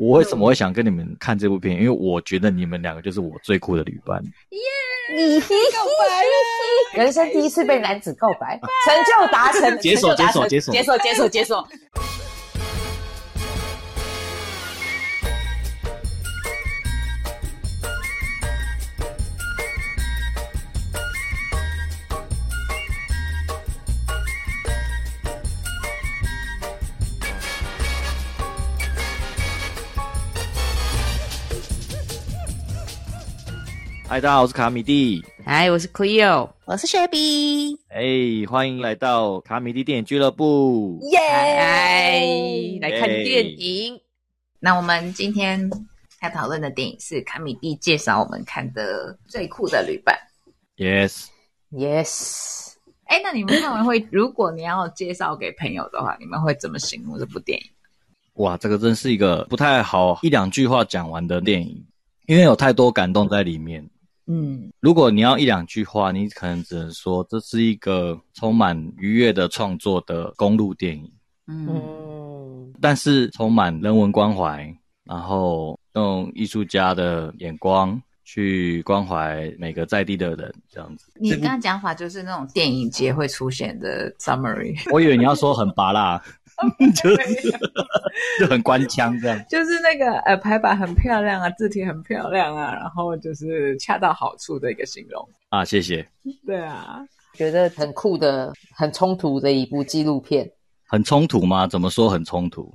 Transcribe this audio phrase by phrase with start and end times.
[0.00, 1.76] 我为什么会想跟你们看这部片？
[1.76, 4.18] 因为我觉得你们两个就是我最酷的旅伴。
[4.48, 4.58] 耶
[5.14, 11.68] 你告白了，人生第一次被男子告白，成就达成， 解锁解锁解锁解锁，解锁，解锁。
[34.10, 35.24] 嗨，大家好，我是卡米蒂。
[35.44, 40.98] 嗨，我是 Cleo，我是雪碧，哎，欢迎来到卡米蒂电影俱乐部。
[41.12, 41.16] 耶！
[41.20, 42.20] 嗨，
[42.80, 44.00] 来看电影。
[44.58, 45.70] 那我们今天
[46.22, 50.18] 要讨论的电影是卡米蒂介绍我们看的最酷的旅伴。
[50.76, 52.72] Yes，Yes，
[53.04, 57.66] 哎，那你们看完会，如果你要介绍给朋友的话，你们会怎么形容这部电影？
[58.42, 61.86] 哇，这个真是一个不太好一两句话讲完的电影，
[62.26, 63.88] 因为有太多感动在里面。
[64.32, 71.10] 嗯，如果你要一两句话，你可能只能说这是一个充满愉悦的创作的公路电影，
[71.48, 74.72] 嗯，嗯，但是充满人文关怀，
[75.04, 81.06] 然后用艺术家的眼光去关怀每个在地的人，这样子。
[81.16, 86.22] 你刚刚讲法就是那种电影节会出现的 summary，我以为你要说很拔辣，
[86.94, 87.50] 就是
[88.40, 89.40] 就很官腔这样。
[89.48, 95.26] 就是那个呃排版很漂亮啊，字体很漂亮啊，然后就是恰到好处的一个形容。
[95.48, 96.06] 啊，谢谢。
[96.46, 97.00] 对啊，
[97.34, 100.50] 觉得很酷的、很冲突的一部纪录片。
[100.86, 101.66] 很冲突吗？
[101.66, 102.72] 怎么说很冲突？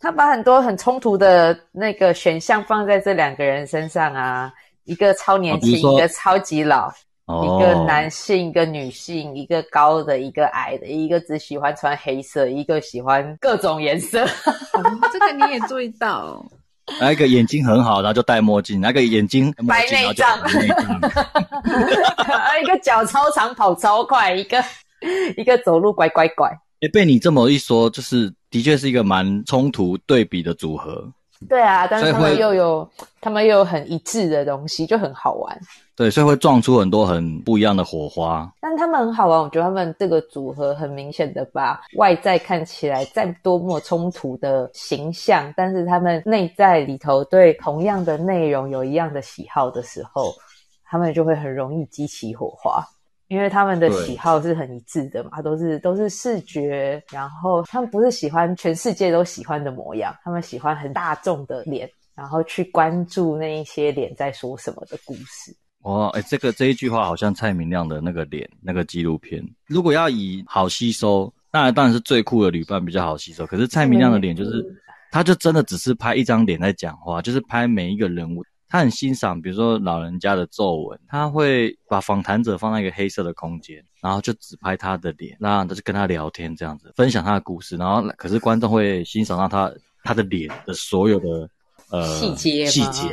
[0.00, 4.52] 他把很多很冲突的那个选项放在这两个人身上啊，
[4.84, 6.92] 一个超年轻，一个超级老，哦，
[7.28, 14.24] 一个男性，一个女性，一个高的，一个矮的，一个只喜欢穿黑色，一个喜欢各种颜色。
[14.24, 16.42] 哦这个你也注意到，
[16.98, 21.00] 那一个眼睛很好，然后就戴墨镜；那个眼睛白内障白内障。
[22.62, 24.64] 一个脚超长跑超快，一个
[25.36, 26.48] 一个走路拐拐拐。
[26.80, 31.06] 哎，被你这么一说，就是的确是一个蛮冲突对比的组合。
[31.46, 35.60] 对啊，但是他们又有他们又有很一致的东西，就很好玩。
[35.98, 38.48] 对，所以会撞出很多很不一样的火花。
[38.60, 50.32] 但他们很好玩，我觉得他们这个组合很明显的把外在看起来再多么冲突的形象，但是他们内在里头对同样的内容有一样的喜好的时候，
[50.84, 52.80] 他们就会很容易激起火花。
[53.26, 65.52] 因为他们的喜好是很一致的嘛，都是都是视觉，然后他们不是喜欢全世界都喜欢的模样，他们喜欢很大众的脸，然后去关注那一些脸在说什么的故事。
[65.82, 69.42] 哦，哎，这个这一句话好像蔡明亮的那个脸那个纪录片。
[69.66, 73.46] 如果要以好吸收，那当然是最酷的旅伴比较好吸收。
[73.46, 74.62] 可是蔡明亮的脸就是，
[75.10, 78.44] 他就真的只是拍一张脸在讲话，就是拍每一个人物。
[78.68, 87.76] 他很欣赏，比如说老人家的皱纹，他会把访谈者放在一个黑色的空间，然后就只拍他的脸，那他就跟他聊天这样子，分享他的故事。
[87.78, 89.72] 然后可是观众会欣赏到他
[90.04, 91.48] 他的脸的所有的
[91.90, 93.08] 呃细节细节，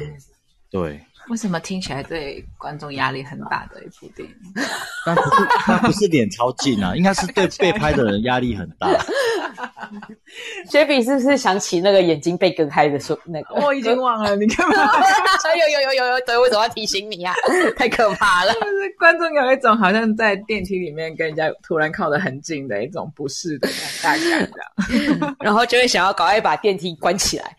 [0.69, 0.99] 对。
[1.29, 4.35] 为什么听起来对观众压力很大的一部电影？
[5.05, 8.87] 那不是，那不是脸超近啊， 应该是对被拍的人压力很大。
[10.69, 13.55] 雪比是不是想起那个眼睛被割开的说那个？
[13.55, 14.75] 我已经忘了，你干嘛？
[14.75, 17.33] 有有有有有，对，为什么要提醒你啊？
[17.77, 18.53] 太可怕了！
[18.53, 24.51] 就是观众有一种好像在电梯里面跟人家突然靠得很近的一种不适的尴尬感，
[24.89, 25.35] 这样。
[25.39, 27.55] 然后就会想要赶快把电梯关起来。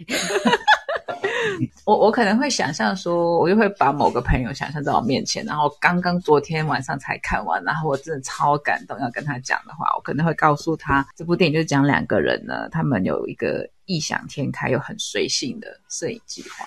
[1.84, 16.66] 我我可能会想象说，我就会把某个朋友想象在我面前，然后刚刚昨天晚上才看完，然后我真的超感动，要跟他讲的话，我可能会告诉他，这部电影就是讲两个人呢，他们有一个异想天开又很随性的摄影计划。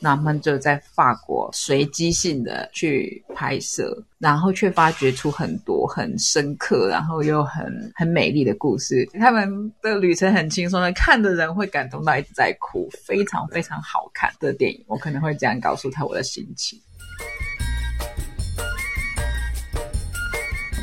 [0.00, 9.08] 那他们就在法国随机性的去拍摄，然后却发掘出很多很深刻，然后又很很美丽的故事。
[9.18, 14.84] 他们的旅程很轻松的，看的人会感动到一直在哭，非常非常好看的电影。
[14.86, 16.78] 我可能会这样告诉他我的心情。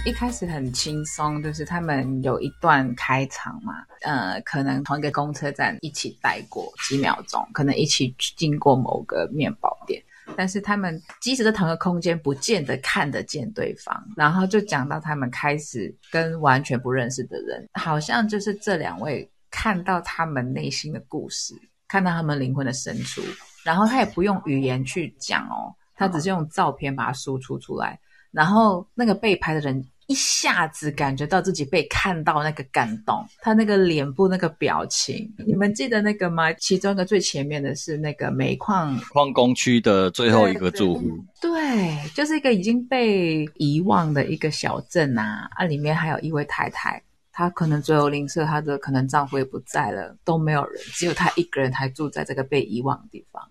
[0.04, 10.02] 一开始很轻松，就是他们有一段开场嘛，呃，可能同一个公车站一起待过几秒钟，可能一起经过某个面包店，
[10.36, 14.04] 但是他们即使在同一个空间，不见得看得见对方。
[14.18, 21.54] 然后就讲到他们开始跟完全不认识的人，好像就是这两位看到他们内心的故事，
[21.88, 23.22] 看到他们灵魂的深处，
[23.64, 28.00] 然后他也不用语言去讲哦，他只是用照片把它输出出来。
[28.32, 36.52] 然后那个被拍的人一下子感觉到自己被看到那个感动，他那个脸部那个表情，你们记得那个吗？
[36.54, 41.08] 其中一个最前面的是那个煤矿矿工区的最后一个住户，
[41.42, 47.02] 对，就是一个已经被遗忘的一个小镇啊，啊，里面还有一位太太，
[47.32, 53.42] 她可能最后吝啬，她的可能丈夫也不在了，都没有人，只有她一个人还住在这个被遗忘的地方，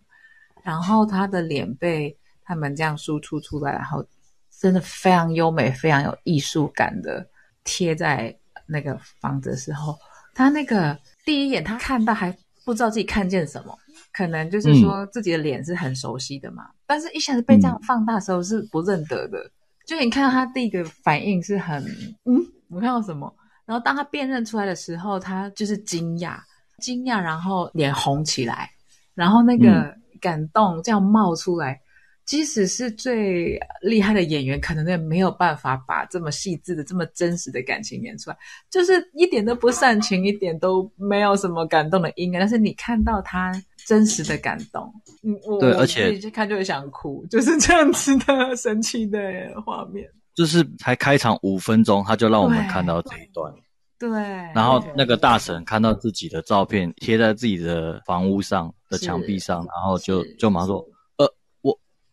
[0.62, 4.04] 然后她的脸被他们这样输出出来，然后。
[4.60, 7.26] 真的非常优美，非常有艺术感的
[7.64, 8.36] 贴在
[8.66, 9.96] 那个房子的时候，
[10.34, 12.30] 他那个第一眼他看到还
[12.62, 13.74] 不知道自己看见什么，
[14.12, 19.50] 可能就是说自己的脸是很熟悉的嘛，但是一下子被这样放大的时候是不认得的。
[19.86, 21.82] 就你看到他第一个反应是很
[22.26, 23.34] 嗯，我看到什么？
[23.64, 26.38] 然后当他辨认出来的时候，他就是惊讶，
[26.80, 28.70] 惊讶，然后脸红起来，
[29.14, 31.80] 然后那个感动这样冒出来。
[32.30, 38.36] 即使是最厉害的演员，可能也没有办法把这么细致的、这么真实的感情演出来，
[38.70, 42.38] 就是一点都不煽情，一点都没有什么感动的音乐。
[42.38, 43.52] 但是你看到他
[43.84, 44.94] 真实的感动，
[45.24, 49.18] 嗯，对，而且一看就会想哭， 就是这样子的神奇的
[49.66, 50.08] 画面。
[50.32, 53.52] 就是才开场五分钟，他就让我们看到这一段，
[53.98, 54.08] 对。
[54.54, 60.86] 然后那个大婶看到自己的照片贴在自己的房屋上的墙壁上，然后就就马上说。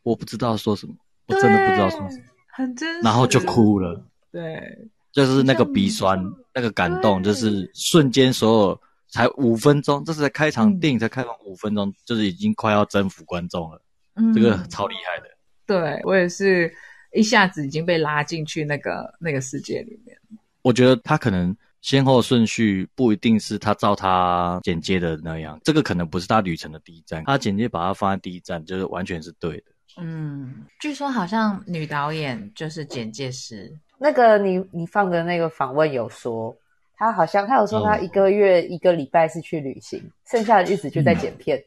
[0.08, 0.94] 我不知道说什么，
[1.28, 2.24] 我真的不知道说什么，
[2.54, 4.02] 很真，然后就哭了。
[4.32, 6.18] 对，就是那个鼻酸，
[6.54, 13.82] 那个感动，就是瞬间，所有才五分钟，这是在开场电影才开场五分钟，就是已经快要征服观众了。
[14.16, 15.30] 嗯，这个超厉害的。
[15.66, 16.74] 对我也是
[17.14, 20.18] 一下子已经被拉进去那个那个世界里面。
[20.62, 29.64] 我觉得他可能先后顺序不一定是他照他剪接的那样，这个可能不是他旅程的第一站，他剪接把它放在第一站，就是完全是对的。
[30.00, 33.76] 嗯，据说好像女导演就是简介师。
[34.00, 36.56] 那个你你放的那个访问有说，
[36.96, 40.00] 他好像他有说他一个月一个礼拜是去旅行，
[40.30, 41.60] 剩下的日子就在剪片。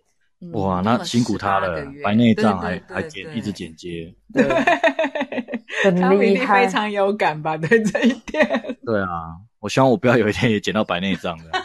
[0.52, 4.44] 哇，那辛苦他了，白内障还还剪，一直剪接，对，
[5.82, 7.56] 很厉害，非常有感吧？
[7.58, 8.48] 对这一点。
[8.86, 11.50] 对啊，我希望我不要有一天也剪到白内障的。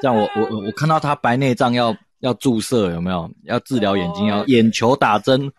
[0.00, 1.94] 这样我我我看到他白内障要。
[2.20, 3.28] 要注射有没有？
[3.44, 5.52] 要治疗眼睛，要眼球打针，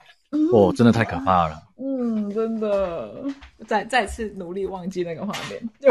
[0.52, 1.62] 哦，真的太可怕了。
[1.80, 3.24] 嗯，真的。
[3.68, 5.90] 再再次努力忘记那个画面，都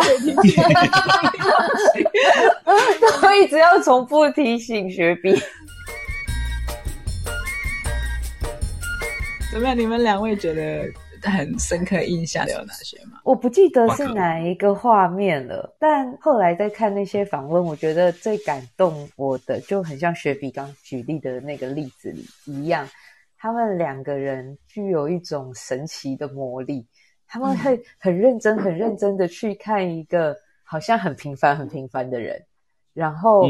[3.35, 5.37] 一直要重复提醒学兵。
[9.53, 9.79] 怎么样？
[9.79, 10.91] 你们两位觉得？
[11.31, 13.21] 很深刻印象有哪些吗？
[13.25, 22.89] 我不记得是哪一个画面了，但后来在看那些访问，我觉得最感动我的就很像雪比刚举例的那个例子里一样，
[23.37, 26.87] 他们两个人具有一种神奇的魔力，
[27.27, 32.43] 他们会很认真、很认真的去看一个好像很平凡、很平凡的人，
[32.95, 33.49] 然后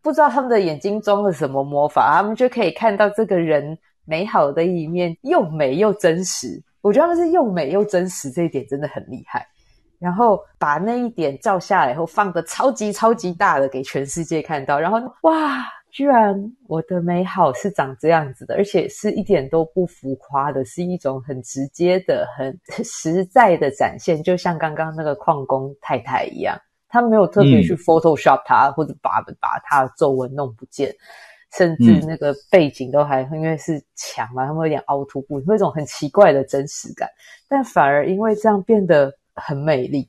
[0.00, 6.62] 不知道他们的眼睛装了什么魔法，他们就可以看到这个人美好的一面，又美又真实。
[6.80, 9.46] 我觉得他们是又美又真实，这一点真的很厉害。
[9.98, 14.78] 然后把那一点照下来以后，放的超级超级大的给全世界看到。
[14.78, 16.36] 然后哇，居然
[16.68, 24.22] 我的美好是长这样子的，而且是一点都不浮夸的，是一种很直接的、很 实在的展现。
[24.22, 26.56] 就像刚刚那个矿工太太一样，
[26.88, 30.94] 他没有特别去 Photoshop 他，或者把把他的皱纹弄不见。
[31.56, 37.08] 甚至那个背景都还因为是墙嘛，他们有点凹凸不，有一种很奇怪的真实感。
[37.48, 40.08] 但反而因为这样变得很美丽，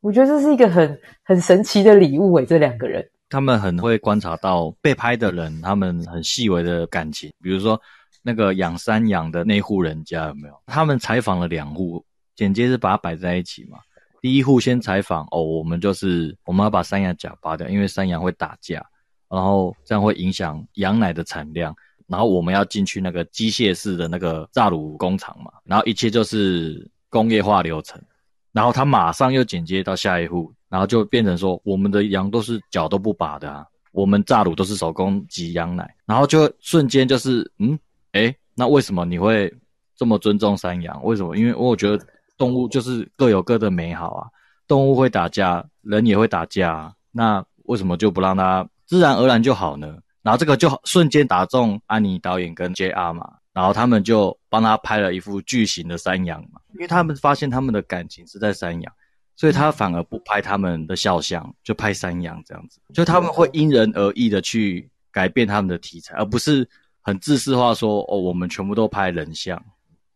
[0.00, 2.44] 我觉得这是一个很很神奇的礼物诶。
[2.44, 7.30] 这两个人，他们很会观察到被拍的人，他们很细微的感情。
[7.40, 7.80] 比如说
[8.22, 10.54] 那个养山羊的那户人家有没有？
[10.66, 12.04] 他们采访了两户，
[12.34, 13.78] 简介是把它摆在一起嘛。
[14.20, 18.84] 第一户先采访哦，我们就是我们要把山羊甲拔掉，因为山羊会打架。
[19.30, 21.74] 然后这样会影响羊奶的产量，
[22.08, 28.02] 然后我们要进去那个机械式的那个榨乳工厂嘛，然后一切就是工业化流程，
[28.50, 37.78] 然后他马上又剪接到下一户，然后就变成说我们的羊都是脚都不拔的啊，我们榨乳都是手工挤羊奶，然后就瞬间就是嗯，
[38.12, 39.54] 诶，那为什么你会
[39.94, 41.00] 这么尊重山羊？
[41.04, 41.36] 为什么？
[41.36, 42.04] 因为我觉得
[42.36, 44.26] 动物就是各有各的美好啊，
[44.66, 48.68] 动物会打架，人也会打架，啊那为什么就不让它？
[48.90, 58.92] 自然而然就好呢，然后这个就瞬间打中安妮导演跟 JR 嘛，然后他们就帮他拍了一幅巨型的山羊嘛，因为他们发现他们的感情是在山羊，
[59.36, 66.68] 所以他反而不拍他们的肖像，就拍山羊这样子，就他们会因人而异的去改变他们的题材，而不是
[67.00, 69.56] 很自私化说哦，我们全部都拍人像，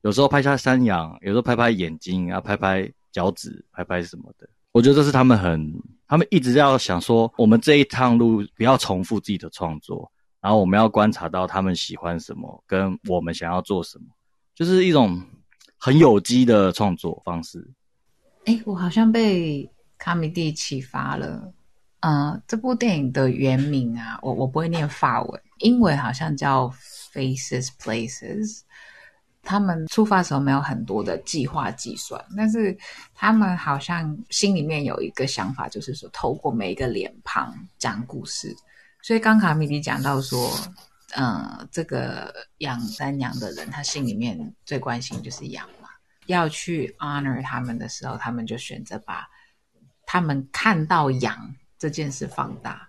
[0.03, 4.49] 有时候拍下山羊，有时候拍拍眼睛啊，拍拍脚趾，拍拍什么的。
[4.73, 5.73] 我觉得这是他们很，
[6.07, 14.05] 他们一直要想说，我们这一趟路不要重复自己的创作，然后我们要观察到他们喜欢什么，跟我们想要做什么，
[14.55, 15.21] 就是一种
[15.79, 17.67] 很有机的创作方式。
[18.45, 21.53] 哎，我好像被卡米蒂启发了。
[22.01, 26.71] 嗯，这部电影的原名啊，我我不会念法文，英文好像叫
[27.13, 28.61] Faces Places。
[29.45, 32.77] 他们出发的时候没有很多的计划计算，但是
[33.15, 38.55] 他们好像心里面有一个想法，就是说透过每一个脸庞讲故事。
[39.03, 40.51] 所以刚卡米蒂讲到说，
[41.17, 45.89] 嗯，这个养山羊的人，他心里面最关心就是羊嘛，
[46.27, 49.29] 要去 honor 他们的时候，他们就选择把
[50.07, 52.89] 他们看到羊这件事放大。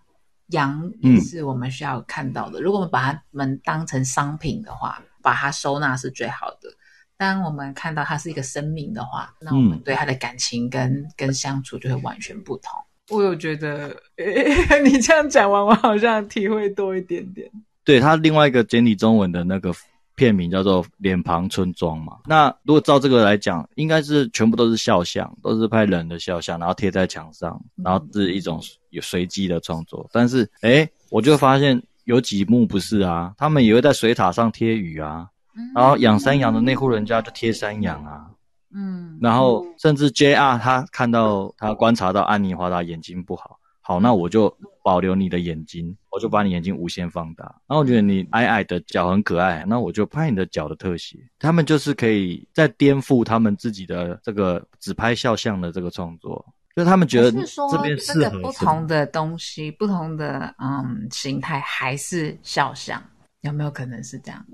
[0.50, 2.62] 羊也是我们需要看到的。
[2.62, 6.70] 如果我们把它们当成商品的话，把它收纳是最好的。
[7.18, 12.72] 当我们看到它是一个生命的话，那我们对它的感情跟跟相处就会完全不同。
[13.10, 13.90] 我有觉得，
[14.86, 17.50] 你这样讲完，我好像体会多一点点。
[17.84, 19.74] 对他另外一个简体中文的那个
[20.16, 22.18] 片名叫做《脸庞村庄》嘛。
[22.26, 30.08] 那如果照这个来讲，应该是全部都是肖像，都是拍人的肖像，然后贴在墙上，然后是一种有随机的创作。
[30.12, 31.82] 但是，哎，我就发现。
[32.06, 33.34] 有几幕不是啊？
[33.38, 35.28] 他们也会在水塔上贴鱼啊，
[35.76, 38.26] 然后养山羊的那户人家就贴山羊啊，
[38.74, 40.58] 嗯，然后甚至 J.R.
[40.58, 47.46] 他看到他观察到安妮华达眼睛不好，好，那我就保留你的眼睛，我就把你眼睛无限放大。
[47.68, 51.18] 然后我觉得你矮矮的脚很可爱，那我就拍你的脚的特写。
[51.40, 56.46] 他们就是可以在颠覆他们自己的这个只拍肖像的这个创作。
[56.76, 63.02] 就他们觉得这边是合不同的东西，不同的嗯形态，还是肖像，
[63.42, 64.46] 有没有可能是这样？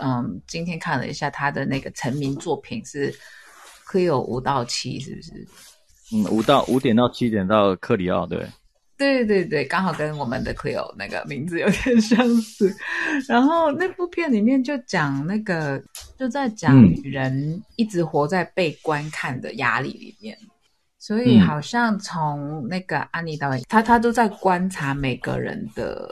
[0.00, 3.12] 嗯，今天看了一下他的那个成名作品是
[3.84, 5.32] 可以有五到七，是不是？
[6.12, 8.46] 嗯，五到五点到七点到克里奥，对，
[8.96, 12.72] 对对对，刚好跟我们的 Cleo 那个名字有点相似。
[13.26, 15.82] 然后那部片里面就讲那个，
[16.16, 20.38] 就在讲人一直活在被观看的压力里面。
[21.06, 26.10] 所以好像从那个安妮导演，他他都在观察每个人的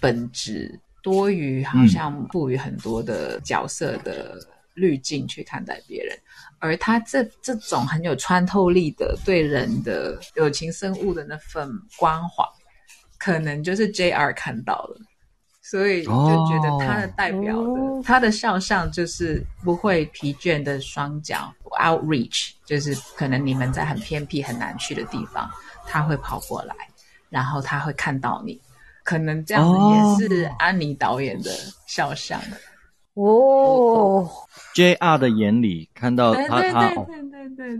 [0.00, 4.36] 本质，多于好像赋予很多的角色的
[4.74, 6.18] 滤镜去看待别人，
[6.58, 12.44] 而他这这种很有穿透力的对人的友情生物的那份关怀，
[13.16, 14.32] 可能就是 J.R.
[14.32, 15.00] 看到了。
[15.64, 25.50] 所以就觉得他的代表的他的肖像就是不会疲倦的双脚 outreach，就是可能你们在很偏僻很难去的地方，
[25.86, 26.74] 他会跑过来，
[27.30, 28.60] 然后他会看到你，
[29.04, 29.64] 可能这样
[30.18, 31.50] 子也是安妮导演的
[31.86, 32.38] 肖像
[33.14, 34.28] 哦。
[34.74, 35.16] J.R.
[35.16, 36.92] 的眼里看到他他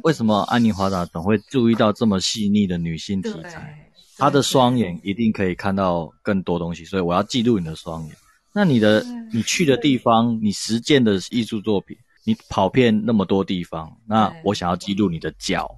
[0.04, 3.83] 为什么安妮华达总会注意到这么细腻的女性题材？
[4.18, 8.14] 他的双眼一定可以看到更多东西，所以我要记录你的双眼。
[8.52, 15.68] 那你的你去的地方，你实践的艺术作品，你跑遍那么多地方，那我想要记录你的脚。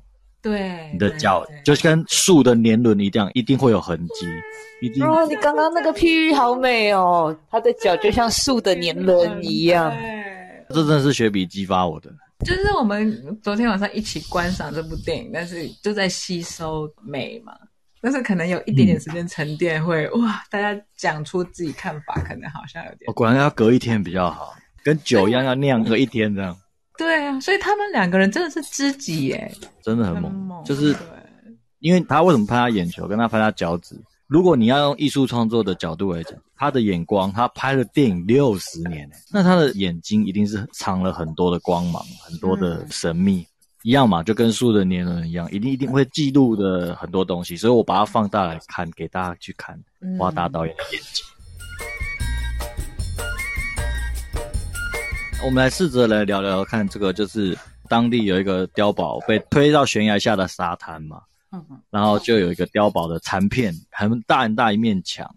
[0.43, 4.27] 对，你的脚就跟树的年轮一样，一定会有痕迹。
[4.81, 5.05] 一定。
[5.05, 9.91] 哦，你刚刚那个譬喻好美哦，他的脚就像树的年轮一样。
[10.69, 12.13] 这真的是雪比激发我的。
[12.45, 17.55] 就是我们昨天晚上一起观赏这部电影，但是就在吸收美嘛。
[18.01, 23.13] 但是可能有一点点时间沉淀，会哇，大家讲出自己看法，可能好像有点。
[23.15, 26.57] 果然要隔一天比较好，跟酒一样要酿个一天这样。
[26.99, 30.65] 对啊，所以他们两个人真的是知己耶，真的很猛。
[30.65, 30.95] 就是
[31.81, 33.95] 因为他为什么拍他眼球，跟他拍他脚趾？
[34.29, 43.47] 如果你要用艺术创作的角度来讲，他的眼光，他拍了电影六十年，那他的眼睛一定是藏了很多的光芒，很多的神秘。
[43.87, 49.81] 一样嘛，就跟树的年轮一样，一定一定会记录的很多东西，所以我把它放大来看，给大家去看
[50.19, 51.25] 花大导演的眼睛。
[55.45, 57.57] 我们来试着来聊聊看，这个就是
[57.89, 65.33] 当地有一个碉堡被推到悬崖下的沙滩嘛，嗯然后就有一个碉堡的残片，很大很大一面墙，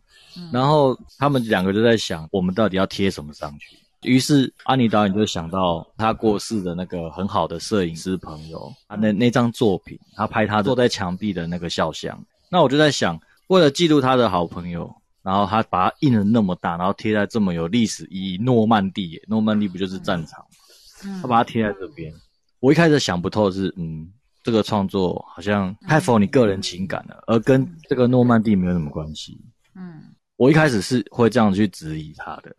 [0.51, 3.77] 然后他们两个就在想，我们到底要贴什么上去？
[4.03, 12.17] 于是安妮导演就想到他过世的那个很好的摄影师朋友，他那那张作品，他拍他坐在墙壁的那个肖像。
[12.49, 14.89] 那我就在想，为了记录他的好朋友，
[15.21, 21.19] 然后他把它印的那么大，然后贴在这么有历史意义诺曼底，诺曼底不就是战场吗？
[21.21, 22.13] 他把它贴在这边。
[22.61, 24.09] 我一开始想不透是，嗯，
[24.43, 29.39] 这个创作好像太符合你个人情感了，而跟这个诺曼底没有什么关系。
[29.75, 30.01] 嗯，
[30.37, 32.55] 我一开始是会这样去质疑他的。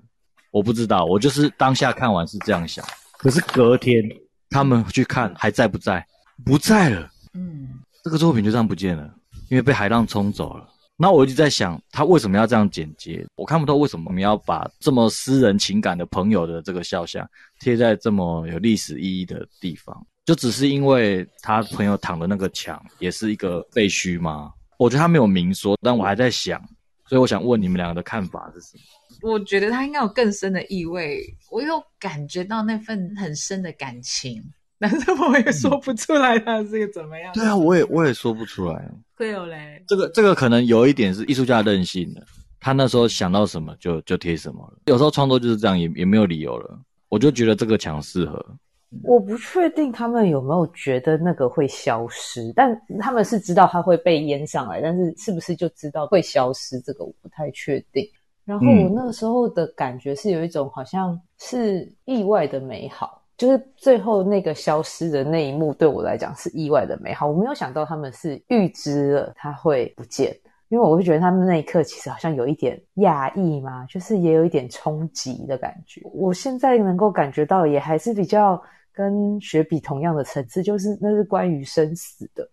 [0.51, 2.85] 我不知道，我就是当下看完是这样想，
[3.19, 4.03] 可是隔天
[4.51, 6.05] 他们去看还在不在？
[6.45, 7.69] 不在了，嗯，
[8.03, 9.13] 这个作品就这样不见了，
[9.51, 10.67] 因为被海浪冲走了。
[10.97, 13.27] 那我一直在想，他为什么要这样剪接？
[13.37, 17.27] 我看不透为什么我们要把这么私人情感的朋友的这个肖像
[17.61, 19.95] 贴在这么有历史意义的地方，
[20.27, 24.53] 就只是因为他朋友躺的那个墙也是一个废墟吗？
[24.79, 26.63] 我觉得他没有明说，但我还在想，
[27.11, 29.33] 所以我想问你们两个的看法是什么？
[29.33, 34.41] 我觉得他应该有更深的意味，我有感觉到那份很深的感情，
[34.79, 37.33] 但是我也说不出来他是个怎么样。
[37.35, 38.89] 对啊，我也我也说不出来。
[39.17, 42.25] 会有嘞，这个这个可能有一点是艺术家任性的，
[42.61, 44.79] 他那时候想到什么就就贴什么了。
[44.85, 46.79] 有时候创作就是这样，也也没有理由了。
[47.09, 48.57] 我就觉得这个墙适合。
[49.05, 58.05] 我不确定他们有没有觉得那个会消失，但他们是知道它会被淹上来，但是是不是就知道会消失，这个我不太确定。
[58.45, 67.29] 然后我那个时候的感觉是有一种好像是意外的美好，就是最后那个消失的那一幕对我来讲是意外的美好。
[67.29, 70.37] 我没有想到他们是预知了它会不见，
[70.69, 76.01] 因为我会觉得他们那一刻其实好像有一点讶异嘛，就是也有一点冲击的感觉。
[76.13, 78.61] 我现在能够感觉到，也还是比较
[79.01, 82.47] 跟雪比同样的层次，就是那是关于生死的。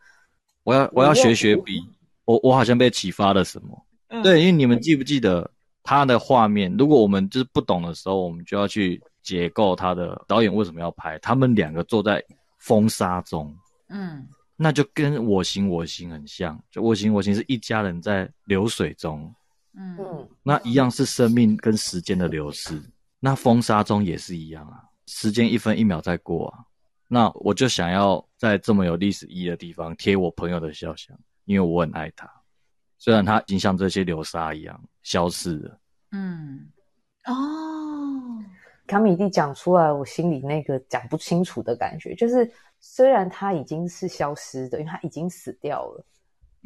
[0.64, 1.84] 我要我要学学比，
[2.24, 3.86] 我我好像被启发了什么？
[4.08, 5.52] 嗯对，因为你们记不记得
[5.84, 6.74] 他的画面？
[6.78, 11.20] 如果我们就是不懂的时候，我们就要去解构他的导演为什么要拍。
[11.20, 12.24] 他们两个坐在
[12.58, 13.54] 风沙中，
[13.90, 14.26] 嗯
[14.56, 16.58] 那就跟我行我行很像。
[16.72, 19.34] 就我行我行是一家人在流水中，
[19.76, 22.82] 嗯嗯，那一样是生命跟时间的流逝。
[23.20, 26.60] 那风沙中也是一样啊，时间一分一秒在过啊。
[27.10, 32.30] 那我就想要在这么有历史意义的地方贴我朋友的肖像，因为我很爱他。
[32.98, 35.80] 虽然他已经像这些流沙一样消失了。
[36.12, 36.68] 嗯，
[37.26, 37.34] 哦，
[38.86, 46.06] 卡米蒂讲出来，我心里那个讲不清楚的感觉，就是虽然他已经是消失的，因为他已经死掉了，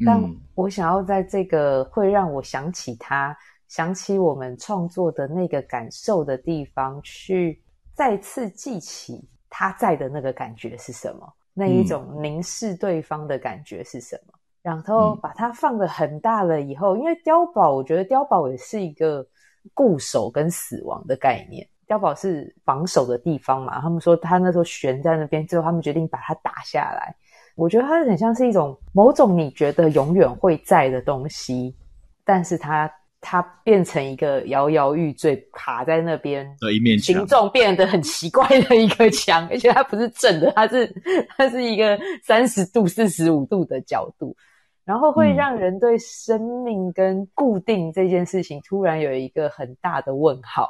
[0.04, 3.36] 但嗯我想要在这个会让我想起他、
[3.68, 7.61] 想起我们创作的那个感受的地方，去
[7.94, 14.32] 再次记起他在的那个感觉是什么，那一种凝视对方的感觉是什么。
[14.62, 19.26] 然后嗯把它放的很大了以后，因为碉堡，我觉得碉堡也是一个
[19.74, 21.66] 固守跟死亡的概念。
[21.88, 27.14] 碉堡是防守的地方嘛，他们说他那时候悬在那边，最后他们决定把它打下来。
[27.54, 31.76] 我觉得它很像是一种某种你觉得永远会在的东西，
[32.24, 32.90] 但是它
[33.24, 40.92] 它变成一个摇摇欲坠，卡在那边，的一面墙形，状变得很奇怪的一个墙，而且它不是正的，它是
[41.38, 44.36] 它是一个三十度、四十五度的角度，
[44.84, 45.36] 然后会嗯。
[45.36, 50.68] 让人对生命跟固定这件事情突然有一个很大的问号，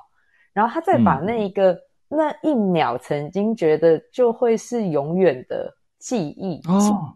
[0.52, 1.24] 然后他再把嗯。
[1.24, 1.76] 那一个、
[2.08, 7.14] 那一秒曾经觉得就会是永远的记忆哦，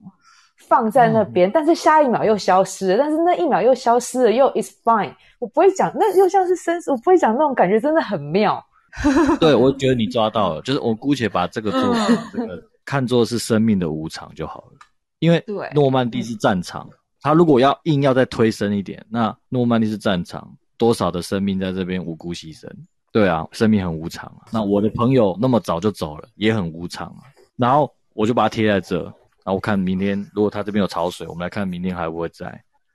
[0.69, 5.15] 放在那边，但是下一秒又消失了，但是那一秒又消失了，又 is fine。
[5.39, 8.65] 我不会讲，那又像是生死，我不会讲那种感觉，真的很妙。
[9.39, 14.79] 对，我觉得你抓到了，就是我姑且把这个作品这个看作是生命的无常就好了，
[15.19, 16.89] 因为诺曼底是战场，
[17.21, 22.67] 他如果要硬要再推深一点，那诺曼底是战场，多少的生命在这边无辜牺牲？
[23.13, 24.49] 对啊，生命很无常啊。
[24.51, 27.29] 那我的朋友那么早就走了，也很无常啊。
[27.57, 29.13] 然后我就把它贴在这，
[29.47, 32.47] 然后我看明天如果他这边有潮水，我们来看明天还会不会在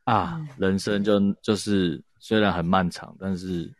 [0.03, 0.35] 啊？
[0.37, 3.71] 嗯人生就就是虽然很漫长，但是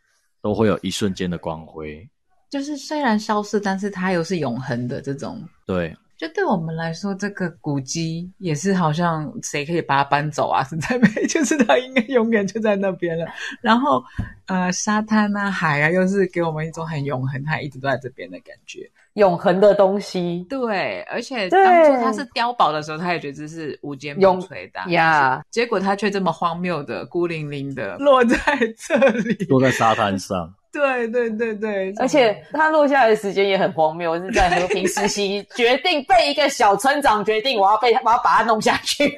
[0.41, 2.09] 都会有一瞬间的光辉。
[2.49, 5.43] 就是虽然消失，但是它又是永恒的这种。
[5.67, 10.61] 对，就对我们来说，这个古迹也是好像谁可以把它搬走啊？
[10.69, 13.25] 实在没，就是它应该永远就在那边了。
[13.59, 14.03] 然后，
[14.45, 18.87] 呃，沙滩啊、海啊，又是给我们一种很永恒，它一直都在这边的感觉。
[19.15, 28.37] 永恒的东西对，而且当初它是碉堡的时候，他也觉得这是无坚不永摧的啊呀，结果它却这么荒谬的、孤零零的落在
[28.77, 29.33] 这里。
[29.49, 30.53] 落在沙滩上。
[30.73, 39.17] 对对对对，而且它落下来的时间也很荒谬，是在和 平时期决定被一个小村长决定，我要被 我要把它弄下去。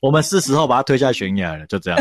[0.00, 2.00] 我们是时候把它推下悬崖了，就这样，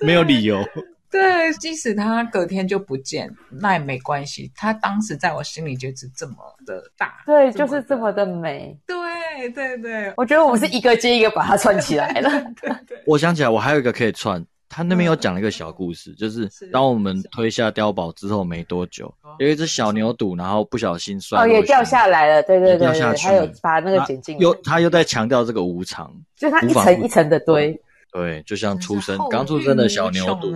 [0.00, 0.64] 没有理由。
[1.10, 4.52] 对，即使他隔天就不见，那也没关系。
[4.54, 6.34] 他当时在我心里就是这么
[6.66, 8.76] 的大，对，就是这么的美。
[8.86, 12.30] 对对对，我觉得我们是一个接一个把它串起来了。
[12.60, 14.44] 对对，我想起来，我还有一个可以串。
[14.68, 16.66] 他那边有讲了一个小故事，就是是。
[16.70, 27.80] 当我们推下碉堡之后没多久哦，有一只小牛犊，然后不小心摔哦，也掉下来了，对对对对，掉下去还有把那个剪进来，又他又在强调这个无常，就它一层一层的堆，
[28.12, 30.54] 对，就像出生刚出生的小牛犊。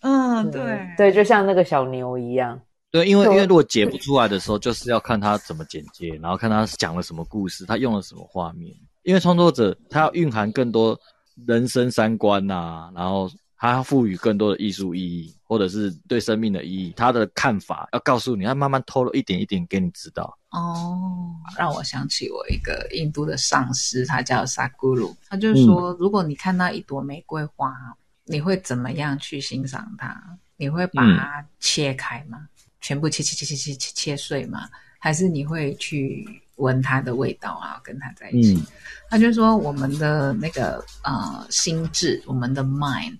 [0.00, 0.62] 嗯，对。
[0.96, 2.60] 对，就像那个小牛一样。
[2.90, 8.74] 对，因为因为如果解不出来的时候，就是要看他怎么剪接，然后看他讲了什么故事，他用了什么画面。
[9.04, 10.98] 因为创作者他要蕴含更多
[11.46, 20.36] 人生三观呐、然后他要赋予更多的艺术意义，或者是对生命的意义，他的看法要告诉你，他慢慢透露一点一点给你知道。
[20.50, 27.72] 哦，让我想起我一个印度的上师，他叫萨古鲁，他就说，如果你看到一朵玫瑰花，
[28.24, 30.38] 你会怎么样去欣赏它？
[30.56, 32.48] 你会把它切开吗？
[32.80, 34.68] 全部切切切切切切切碎吗？
[34.98, 36.24] 还是你会去
[36.62, 38.54] 闻它的味道啊，跟它在一起？
[38.54, 38.66] 嗯
[39.10, 43.18] 他就说，我们的那个呃心智，我们的 mind，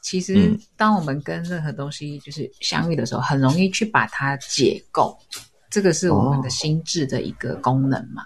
[0.00, 5.18] 其实嗯当我们跟任何东西就是相遇的时候，很容易去把它解构，
[5.68, 8.22] 这个是我们的心智的一个功能嘛。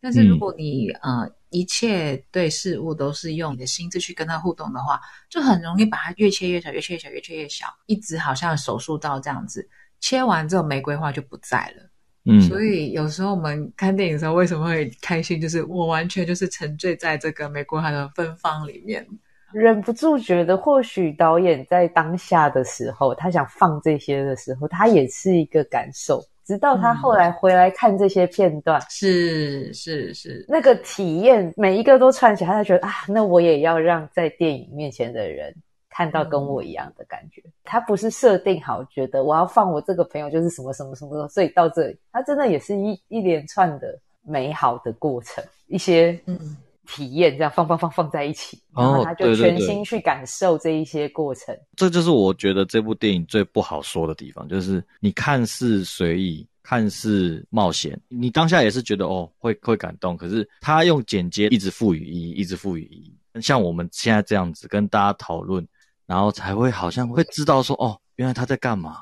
[0.00, 11.89] 但是如果你、呃一切对事物都是用你的心智去跟它互动的话，就很容易把它越切越小，越切越小，越切越小，一直好像手术刀这样子，切完之后玫瑰花就不在了。
[12.30, 15.40] 嗯，所以有时候我们看电影的时候，为什么会开心？
[15.40, 19.06] 就是我完全就是沉醉在这个玫瑰花的芬芳里面。
[19.52, 26.22] 忍不住觉得，或许导演在当下的时候，他想放这些的时候，他也是一个感受。
[26.46, 35.54] 直到他后来回来看这些片段，是是是，那个体验每一个都串起来，他觉得啊，那我也要让在电影面前的人
[36.00, 37.42] 看到跟我一样的感觉。
[37.62, 51.54] 他不是设定好，觉得我要放我这个朋友就是什么什么什么，所以到这里，他真的也是一一连串的美好的过程，一些嗯体验这样放放放放在一起，哦然后他就全心去感受这一些过程。
[51.76, 63.14] 这就是我觉得这部电影最不好说的地方，就是你看似随意，看似冒险，你当下也是觉得哦会会感动，可是他用剪接一直赋予意义，一直赋予意义。
[63.40, 65.64] 像我们现在这样子跟大家讨论，
[66.10, 68.96] 然后才会好像会知道说哦，原来他在干嘛，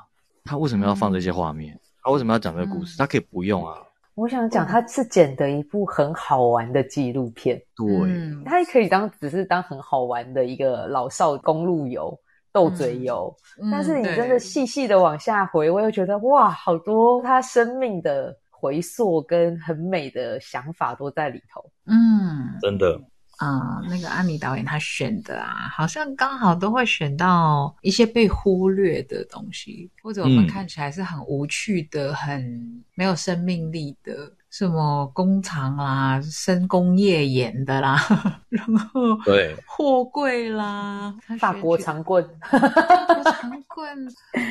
[0.45, 3.79] 他为什么要放这些画面，他为什么要讲这个故事，他可以不用啊。
[4.15, 8.43] 我想讲，他是剪的一部很好玩的纪录片，对，嗯。
[8.45, 12.15] 它也可以当只是当很好玩的一个老少公路游、
[12.53, 13.35] 斗嘴游。
[13.59, 13.71] 嗯。
[13.71, 21.65] 但是你真的细细的往下回，我又觉得哇，好多他生命的回溯跟很美的想法都在里头。
[21.87, 22.59] 嗯。
[22.61, 23.01] 真的，
[23.39, 30.47] 啊、那个安妮导演他选的啊，好像刚好都会选到一些被忽略的东西，或者我们嗯。
[30.47, 37.97] 看起来是很无趣的、很没有生命力的，什么工厂啦、深工业盐的啦，
[38.49, 43.97] 然后对货柜啦，他法国长棍，长棍、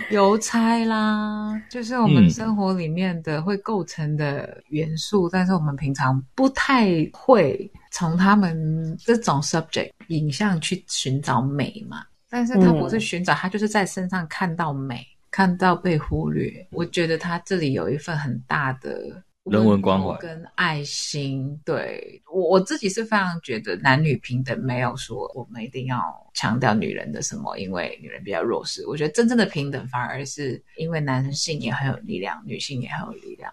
[0.09, 12.01] 邮差啦，就是我们嗯生活里面的会构成的元素，但是我们平常不太会从他们这种 subject 影像去寻找美嘛。
[12.29, 16.65] 但是他不是寻找，他就是在身上看到美，看到被忽略。
[16.71, 19.21] 我觉得他这里有一份很大的。
[19.49, 26.01] 人文关怀跟爱心，对我我自己是非常觉得男女平等，没有说我们一定要
[26.33, 28.85] 强调女人的什么，因为女人比较弱势。
[28.87, 33.51] 我觉得真正的平等，反而是因为男性也很有力量，女性也很有力量。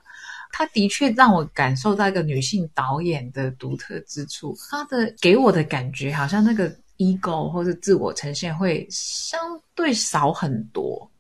[0.53, 9.41] 他的确让我感受到一个女性导演的独特之处，她的给我的感觉好像那个 ego 或者自我呈现会相
[9.75, 11.11] 对少很多。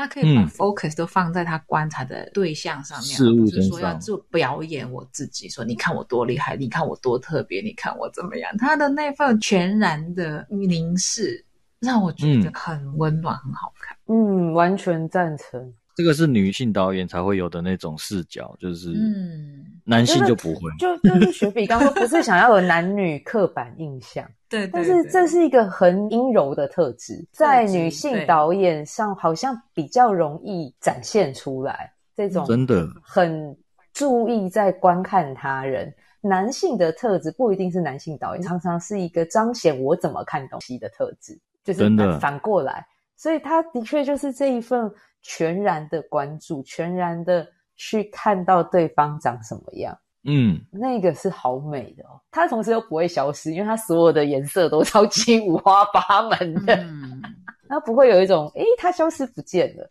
[0.00, 8.50] 他可以把嗯 focus 都放在他观察的对象上面，不是说要做表演我自己，说你看我多厉害，你看我多特别，你看我怎么样。
[8.56, 11.44] 他的那份全然的凝视，
[11.80, 13.96] 让我觉得嗯很温暖，很好看。
[14.06, 15.72] 嗯，完全赞成。
[16.00, 20.70] 这个是女性导演才会有的那种视角，就是嗯，男性就不会。
[20.78, 31.92] 就就是雪比刚说，不是想要有男女刻板印象， 对对但是这是一个很阴柔的特质，在女性导演上好像比较容易展现出来。
[32.16, 33.54] 这种真的，很
[33.92, 35.92] 注意在观看他人。
[36.22, 42.86] 男性的特质不一定是男性导演，常常是一个彰显我怎么看东西的特质，就是真的反过来。
[43.16, 44.90] 所以他的确就是这一份
[45.22, 49.98] 全然的关注，全然的去看到对方长什么样。
[50.24, 57.22] 嗯，那个是好美的哦，它同时又不会消失，因为它所有的颜色都超级五花八门的，嗯，
[57.68, 59.90] 它不会有一种诶，它消失不见了。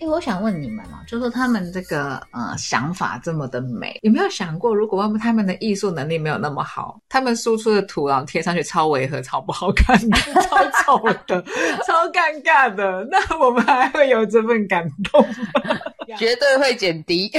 [0.00, 11.42] 哎，我想问你们哦，就说他们这个呃想法这么的美，有没有想过，如果他们的艺术能力没有那么好，他们输出的图然后贴上去超违和、超不好看的、 超丑的、
[11.86, 15.34] 超尴尬的，那我们还会有这份感动吗？
[16.16, 17.30] 绝对会减低。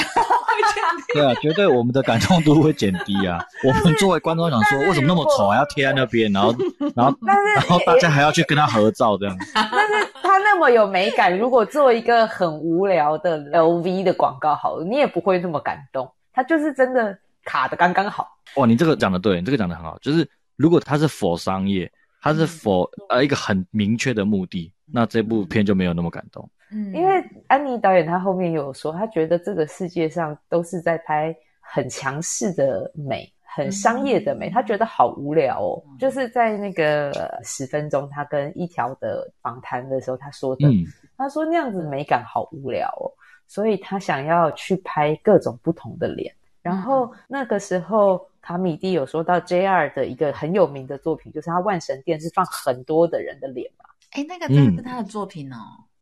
[1.14, 3.44] 对啊，绝对我们的感动度会减低啊。
[3.66, 6.54] 我们作为观众想说，为什么那么丑还要贴在那边，然后
[6.94, 7.16] 然后
[7.56, 9.36] 然后大家还要去跟他合照这样？
[9.56, 16.10] 但是他那么有美感，如果做一个很无聊的 LV 的广告好了，你也不会那么感动。
[16.34, 18.28] 它就是真的卡的刚刚好。
[18.56, 19.98] 哇，你这个讲的对，你这个讲的很好。
[20.00, 26.50] 就是如果它是否商业，它是否呃一个很明确的目的，那这部片就没有那么感动。
[26.72, 33.32] 嗯因为安妮导演她后面有说，她觉得这个世界上都是在拍很强势的美。
[33.52, 35.84] 很商业的美，他觉得好无聊哦。
[35.98, 40.86] 就是在那个呃十分钟，他跟一条的访谈的时候，他说的，嗯，
[41.20, 43.12] 她说那样子美感好无聊哦，
[43.46, 46.34] 所以他想要去拍各种不同的脸。
[46.62, 49.94] 然后那个时候，卡米蒂有说到 J.R.
[49.94, 53.86] 的一个很有名的作品，就是他万神殿是放很多的人的脸嘛。
[54.12, 55.58] 哎，那个真的是他的作品哦，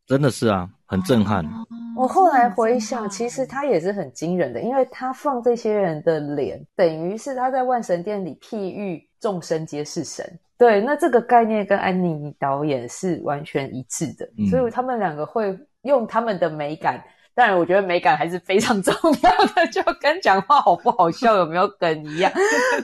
[0.05, 1.43] 真的是啊，很震撼。
[1.45, 1.65] 哦
[1.97, 10.39] 我后来回想，其实他也是很惊人的，因为他放这些人的脸，等于是他在万神殿里譬喻众生皆是神。
[10.57, 17.03] 对，那这个概念跟安妮导演是完全一致的，嗯所以他们两个会用他们的美感。
[17.35, 22.31] 当然，我觉得美感还是非常 重要的，就跟讲话好不好笑、有没有梗一样，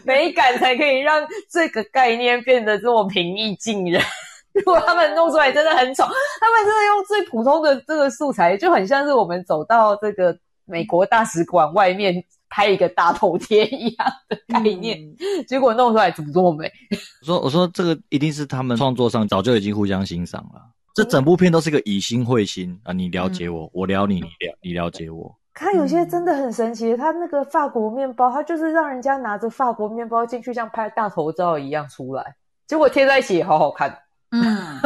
[0.05, 3.99] 美感才可以让这个概念变得这么平易近人。
[4.53, 16.71] 如果他们弄出来真的很丑，他们真的用最普通的这个素材，就很像是我们走到这个美国大使馆外面拍一个大头贴一样的概念，嗯结果弄出来怎么这么美？
[17.21, 20.61] 我说我说这个一定是他们创作上早就已经互相欣赏了。
[20.93, 25.35] 这整部片都是个以心会心啊，你了解我，我了你，你了你了解我。
[25.51, 32.35] 看有些真的很神奇，他那个法国面包，他就是让人家拿着法国面包进去，像拍大头照一样出来，
[32.67, 33.97] 结果贴在一起也好好看。
[34.29, 34.79] 嗯，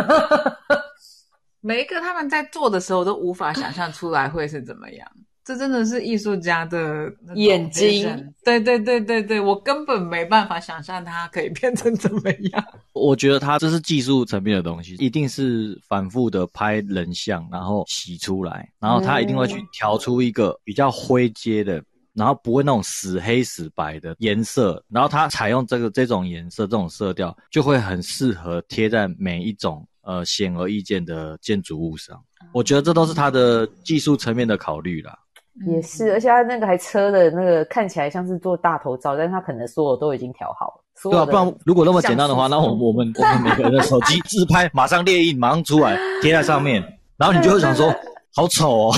[1.59, 5.05] 每一个他们在做的时候都无法想象出来会是怎么样。
[5.47, 8.03] 这真的是艺术家的眼睛
[8.43, 12.61] 对对对对对，我根本没办法想象它可以变成怎么样。
[12.91, 21.81] 我觉得它这是技术层面的东西，一定是反复的拍人像，然后洗出来，然后他一定会去调出一个比较灰阶的，
[22.13, 32.21] 然后不会那种死黑死白的颜色，然后他采用这个这种颜色、这种色调，就会很适合贴在每一种呃显而易见的建筑物上。
[32.51, 35.17] 我觉得这都是他的技术层面的考虑啦。
[35.65, 40.83] 也是，而且他那个还车的那个看起来像是做大头照，但是他可能所有都已经调好了。
[40.95, 46.83] 所对啊，不然如果那么简单的话，那我我们我们每个人的手机 自拍，马上列印，马上出来贴在上面，
[47.17, 47.93] 然后你就会想说，
[48.35, 48.93] 好丑哦。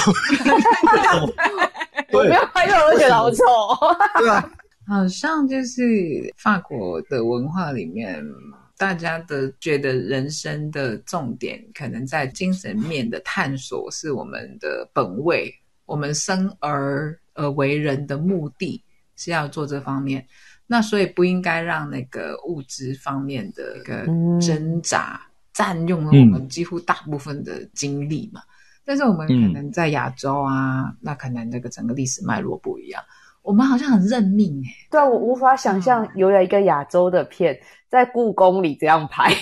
[2.12, 3.44] 我没有拍到，我都觉得好丑。
[4.18, 4.52] 对啊，
[4.88, 5.84] 好像就是
[6.38, 8.24] 法国的文化里面，
[8.78, 15.54] 大家的觉得人生的重点可能在精神面的探索是我们的本位，
[15.90, 18.84] 我们生而而为人的目的
[19.16, 20.26] 是要做这方面。
[20.68, 25.20] 那所以不应该让那个物质方面的一个嗯挣扎
[25.52, 28.40] 占用了我们几乎大部分的精力嘛。
[28.86, 33.04] 但是我们可能在亚洲啊，那可能这个整个历史脉络不一样，
[33.42, 39.34] 我们好像很认命哎、对啊，我无法想象有了一个亚洲的片在故宫里这样拍。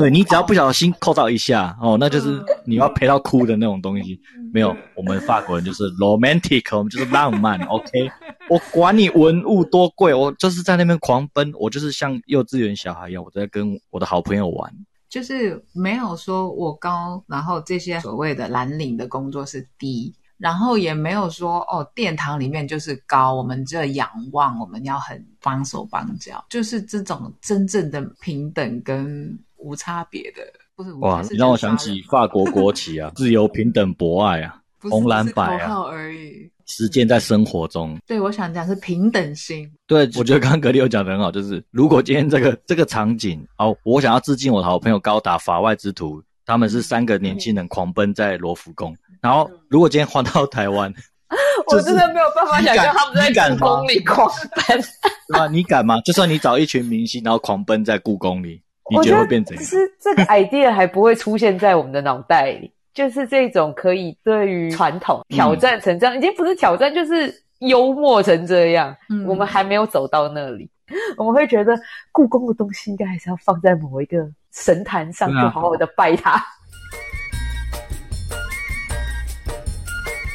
[0.00, 4.18] 对你只要不小心扣到一下哦，那就是你要陪到哭的那种东西。
[4.50, 7.60] 没有，我们法国人就是 romantic，我们就是浪漫。
[7.64, 8.10] OK，
[8.48, 14.72] 我管你文物多贵，我就是在那边狂奔，我就是像幼稚园小孩一样，我在跟我的好朋友玩。
[15.10, 30.42] 就是没有说我高，然后这些所谓的蓝领的工作是低，然后也没有说哦殿堂里面就是高，我们这仰望，我们要很帮手帮脚，就是这种真正的平等跟无差别的，
[30.74, 36.50] 不是哇，你让我想起法国国旗啊， 自由、平等、博爱啊，红蓝白啊，口号而已。
[36.66, 37.98] 实践在生活中。
[38.06, 39.68] 对，我想讲是平等心。
[39.88, 50.94] 对，我觉得刚刚格里有讲的很好，就是如果今天这个这个场景，哦，我想要致敬我的好朋友高达法外之徒，他们是三个年轻人狂奔在罗浮宫，然后如果今天换到台湾，
[51.66, 54.80] 我真的没有办法想象他们在故宫里狂奔。
[55.26, 55.48] 对吧？
[55.48, 56.00] 你敢吗？
[56.02, 59.64] 就算你找一群明星，然后狂奔在故宫里，你我觉得会变怎样？
[59.64, 68.94] 其实这个 idea 还不会出现在我们的脑袋里，就是这种可以对于传统挑战成这样，已经不是挑战，就是幽默成这样。
[69.08, 70.68] 嗯我们还没有走到那里，
[71.16, 71.72] 我们会觉得
[72.10, 76.42] 故宫的东西应该还是要放在某一个神坛上，就好好的拜它。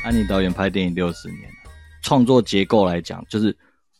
[0.05, 1.41] 安妮导演拍电影六十年，
[2.01, 3.53] 创作结构来讲，就是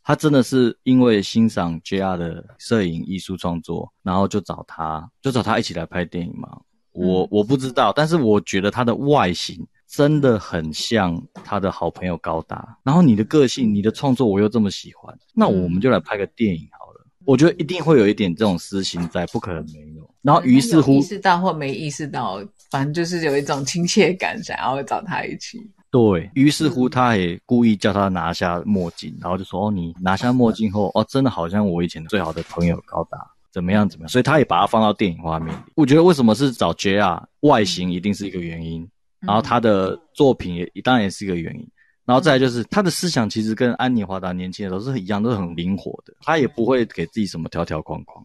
[0.07, 6.59] 他真的是因为欣赏 JR 的摄影艺术创作，然后就找他，就找他一起来拍电影嘛。
[6.91, 12.77] 我我不知道，但是我觉得他的外形真的很像他的好朋友高达。
[12.83, 17.03] 然后你的个性、你的创作我又这么喜欢，那我们就来拍个电影好了。
[17.25, 20.07] 我觉得一定会有一点这种私心在，不可能没有。
[20.21, 22.39] 然后于是乎意识到或没意识到，
[22.69, 25.59] 反正就是有一种亲切感，想要找他一起。
[25.95, 33.17] 对于是乎，他也故意叫他拿下墨镜，然后就说：“哦，你拿下墨镜后，哦，真的好像我以前最好的朋友高达，
[33.53, 35.59] 怎么样怎么样？”所以他也把它放到电影画面里。
[35.73, 38.85] 我觉得为什么是找 JR 外形一定是一个原因，
[39.21, 41.65] 然后他的作品也当然也是一个原因，
[42.03, 48.21] 然后再来就是他的思想其实跟安妮华达年轻的时候是一样，都是很灵活的，他也不会给自己什么条条框框。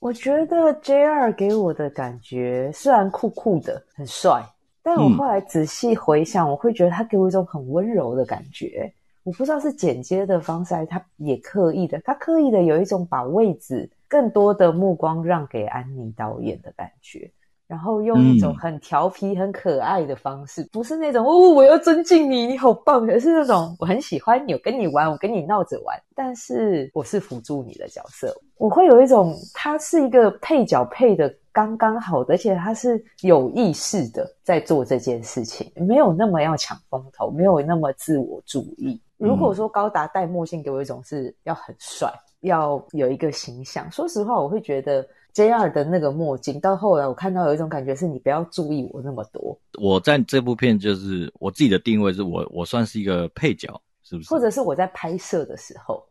[0.00, 4.44] 我觉得 JR 给我的感觉虽然酷酷的，很帅。
[4.86, 8.92] 但我后来仔细回想，我会觉得他给我一种很温柔的感觉。
[9.24, 17.28] 我不知道是剪接的方式，还是他也刻意的，他刻意的有一种把位置更多的目光让给安妮导演的感觉。
[17.66, 28.32] 然后用一种很调皮、很可爱的方式，不是那种哦，我要尊敬你，你好棒，而是那种我很喜欢你，我跟你玩，我跟你闹着玩，但是我是辅助你的角色。
[28.56, 39.00] 我会有一种，他是一个配角配的刚刚好的，而且他是有意识的在做这件事情，没有那么要抢风头，没有那么自我主义。
[39.16, 45.04] 如果说高达戴墨镜给我一种是要很帅，要有一个形象，说实话，我会觉得。
[45.36, 45.68] J.R.
[45.68, 49.58] 的那个墨镜，到后来我看到有一种感觉，是你不要注意我那么多。
[49.78, 53.68] 我在这部片就是我自己的定位，是我我算是一个配角，
[54.02, 54.30] 是不是？
[54.30, 56.02] 或者是我在拍摄的时候。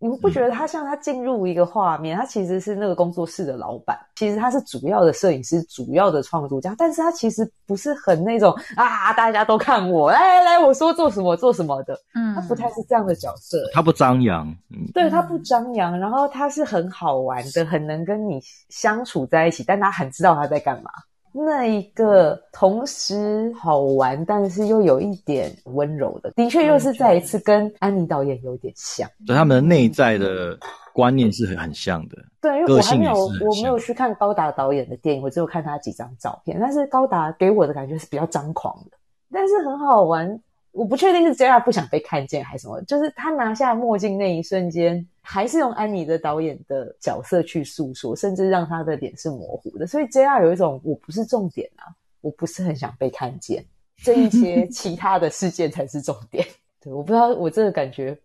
[0.00, 2.16] 你们不觉得他像他进入一个画面？
[2.16, 11.98] 他其实是那个工作室的老板，其实他是主要的摄影师、主要的创作家，但是他其实不是很那种啊，大家都看我，来来来，我说做什么做什么的。
[12.14, 13.58] 嗯，他不太是这样的角色。
[13.72, 20.90] 他不张扬，嗯，对他不张扬，然后他是很好玩的，很能跟你相处在一起，但他很知道他在干嘛。
[21.32, 30.58] 那一个同时好玩，但是又有一点温柔的，的确又是再一次跟安妮导演有点像，所以他们的内在的
[30.92, 32.16] 观念是很很像的。
[32.40, 38.96] 对，因为我还没有我没有去看高达导演的电影，我只有看他几张照片，但是高达给我的感觉是比较张狂的，
[39.32, 40.40] 但是很好玩。
[40.72, 49.86] 我不确定是 JR 不想被看见还是什么，就是他拿下墨镜那一瞬间，还是用安妮的导演的角色去诉说，甚至让他的脸是模糊的。
[49.86, 51.84] 所以 JR 有一种我不是重点啊，
[52.22, 53.62] 我不是很想被看见，
[54.02, 56.42] 这一些其他的事件才是重点。
[56.80, 58.18] 对，我不知道我这个感觉，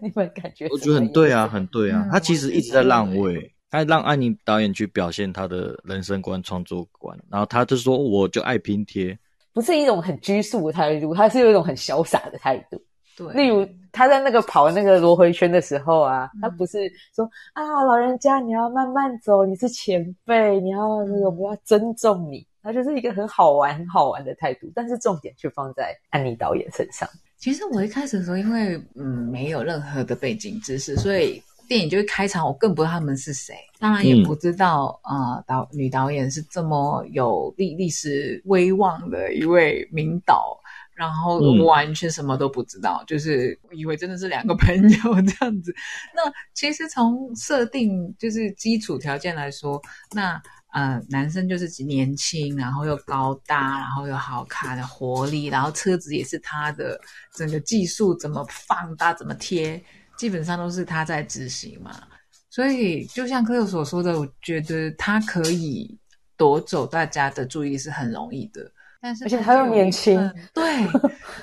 [0.00, 0.66] 你们感觉？
[0.70, 2.08] 我觉得很对啊，很对啊。
[2.10, 9.18] 他其实一直在让位，他让安妮导演去表现他的人生观、创作观，然后他就说我就爱拼贴。
[9.52, 12.82] 不是一种很拘束的态度，他是有一种很潇洒的态度。
[13.22, 24.70] 对，例如他在那个跑那个罗回圈的时候啊，他不是说啊，老人家你要慢慢走，你是前辈，你要那个我们要尊重你，他就是一个很好玩、很好玩的态度。
[24.74, 27.08] 但是重点却放在安妮导演身上。
[27.36, 31.42] 其实我一开始的时候，因为嗯没有任何的背景知识，所以。
[31.68, 40.58] 电影就是开场，我更不知道他们是谁，当然也不知道啊导女导演是这么有历历史威望的一位名导，
[41.02, 44.88] 然后完全什么都不知道，就是以为真的是两个朋友
[45.26, 45.74] 这样子。
[46.14, 50.40] 那其实从设定就是基础条件来说，那
[50.72, 56.96] 呃男生就是年轻，然后又高大，然后又好看的活力，然后车子也是他的，
[57.34, 59.82] 整个技术怎么放大怎么贴。
[60.16, 62.00] 基本上都是他在执行嘛，
[62.48, 65.98] 所以就像科友所说的，我觉得他可以
[66.36, 68.70] 夺走大家的注意是很容易的。
[69.02, 70.16] 但是而且他又年轻，
[70.54, 70.62] 对，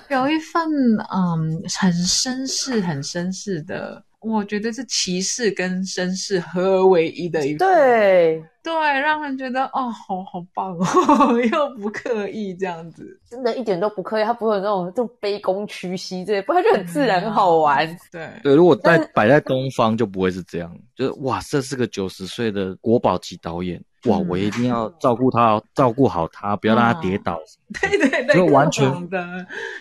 [0.09, 0.63] 有一份
[1.11, 4.01] 嗯很绅士、很绅士的。
[4.21, 17.87] 我觉得是骑士跟绅士合而为一的一对对，让人觉得哦，好好棒哦， 又不刻意这样子，真的一点都不刻意，他不会有那种就卑躬屈膝这些，不，他就很自然，很好玩。
[18.11, 23.81] 对对，如果在摆在东方就不会是这样，就是哇，这是个九十岁的国宝级导演。
[24.05, 24.17] 哇！
[24.29, 27.37] 我一定要照顾他，照顾好他，不要让他跌倒。
[27.81, 29.25] 对对对，就完全的，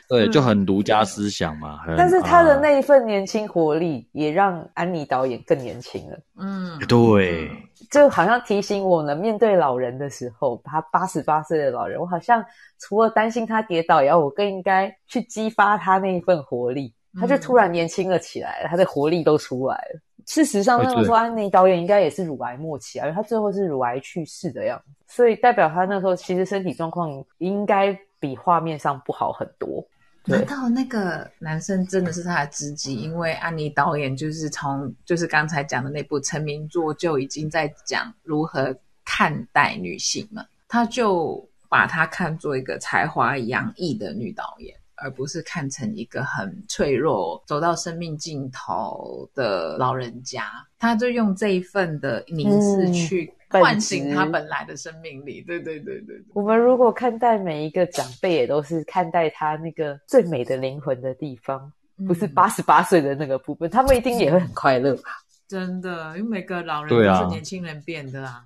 [0.08, 1.80] 对，就很儒家思想嘛。
[1.96, 6.18] 但是他的那一份年轻活力，也让安妮导演更年轻了。
[6.36, 7.48] 嗯，对，
[7.90, 12.44] 就好像提醒我呢，面对老人的时候，他八十八岁的老人，我好像
[12.80, 16.92] 除了担心他跌倒，以后我更应该去激发他那一份活力。
[17.18, 20.00] 他就突然年轻了起来，他的活力都出来了。
[20.28, 29.82] 事实上，那个时候安妮导演应该也是乳癌末期啊，因为他最后是乳癌去世的样子，所以代表她那时候其实身体状况应该比画面上不好很多。
[30.26, 32.96] 难道那个男生真的是他的知己？
[32.96, 38.76] 因为安妮导演就是从就是刚才讲的那部成名作就已经在讲如何
[39.06, 44.76] 看待女性嘛，他就把她看作一个才华洋溢的女导演。
[45.02, 50.44] 而不是看成一个很脆弱、走到生命尽头的老人家，
[50.78, 55.40] 他就用这一份的凝视去唤醒他本来的生命力。
[55.42, 56.16] 对对对对。
[56.34, 61.72] 我们如果看待每一个长辈，也都是看待他那个最美的灵魂的地方，
[62.06, 65.02] 不是八十八岁的那个部分，他们一定也会很快乐吧？
[65.48, 68.44] 真的，因为每个老人都是年轻人变的啊。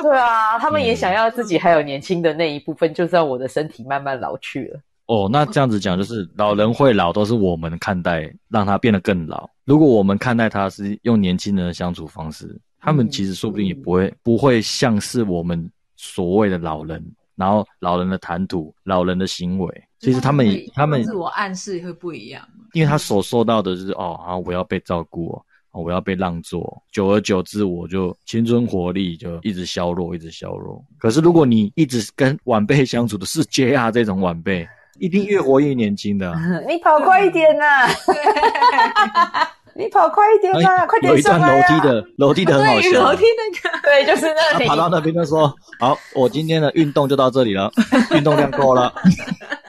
[0.00, 4.80] 对啊，他们也想要自己还有年轻的那一部分，就算我的身体慢慢老去了。
[5.06, 9.46] 哦，那这样子讲，就是老人会老，都是我们看待让他变得更老。
[9.64, 17.04] 如果我们看待他是用年轻人的相处方式，他们其实说不定也不会不会像是我们所谓的老人，
[17.36, 22.42] 然后老人的谈吐、老人的行为，其实他们他们自我暗示会不一样，
[22.72, 25.32] 因为他所受到的就是哦，啊，我要被照顾
[25.72, 30.82] 哦，我要被让座，久而久之，我就青春活力就一直削弱，一直削弱。
[30.98, 34.66] 可是如果你一直跟晚辈相处的是 JR 这种晚辈。
[34.98, 36.34] 一定越活越年轻的。
[36.68, 37.86] 你 跑快一点呐！
[39.76, 40.86] 你跑快一点啦！
[40.86, 43.02] 快点有一段楼梯的，楼梯的很好笑。
[43.02, 44.66] 楼梯那个，对，就是那里。
[44.66, 47.70] 跑到那边就说：“好，我今天的运动就到这里了，
[48.14, 48.92] 运动量够了。”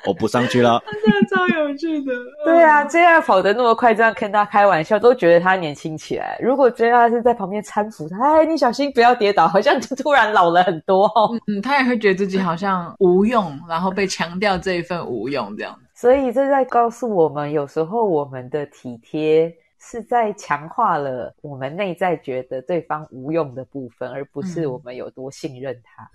[0.05, 2.13] 我不上去了，真的超有趣的。
[2.45, 6.37] 对啊，这样跑得那么快，这样跟他开玩笑，都觉得他年轻起来。
[6.39, 11.11] 如果这样是在旁边搀扶他，哎，你小心不要跌倒，好像就突然老了很多。
[11.47, 15.75] 嗯，他也会觉得自己好像无用，然后被强调这一份无用这样。
[15.95, 19.51] 所以这在告诉我们，有时候我们的体贴
[19.87, 26.09] 是在强化了我们内在觉得对方无用的部分，而不是我们有多信任他。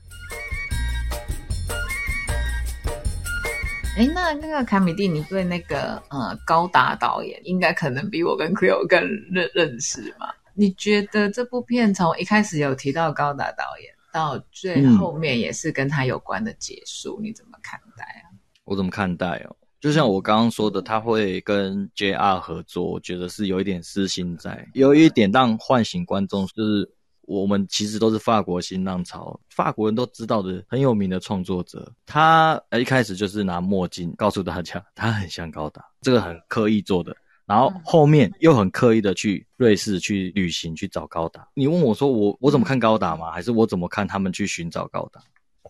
[3.97, 9.01] 哎，那那个卡米蒂，你对那个呃高达导演应该可能比我跟 Cleo 更
[9.33, 10.27] 认认识嘛？
[10.53, 18.35] 你觉得这部片从一开始有提到高达导演，到最后面也是跟他有关的结束，你怎么看待啊？
[18.65, 19.57] 我怎么看待哦？
[19.81, 26.89] 就像我刚刚说的，他会跟 JR 合作，我觉得是有一点私心在，有一点让唤醒观众，就是。
[27.27, 31.89] 我们其实都是法国新浪潮，法国人都知道的很有名的创作者。
[32.05, 37.17] 他呃一开始就是拿墨镜告诉大家，他很像高达，这个很刻意做的。
[37.47, 41.47] 然后后面又很刻意的去瑞士去旅行去找高达。
[41.55, 43.31] 你问我说我我怎么看高达吗？
[43.31, 45.21] 还是我怎么看他们去寻找高达？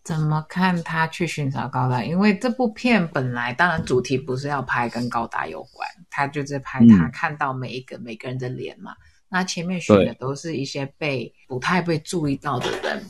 [0.02, 2.02] 怎么看他去寻找高达？
[2.02, 8.94] 因为这部片本来当然主题不是要拍跟高达有关，他就是拍他看到每一个每个人的脸嘛。
[9.28, 13.04] 那前面选的都是一些被不太被注意到的人，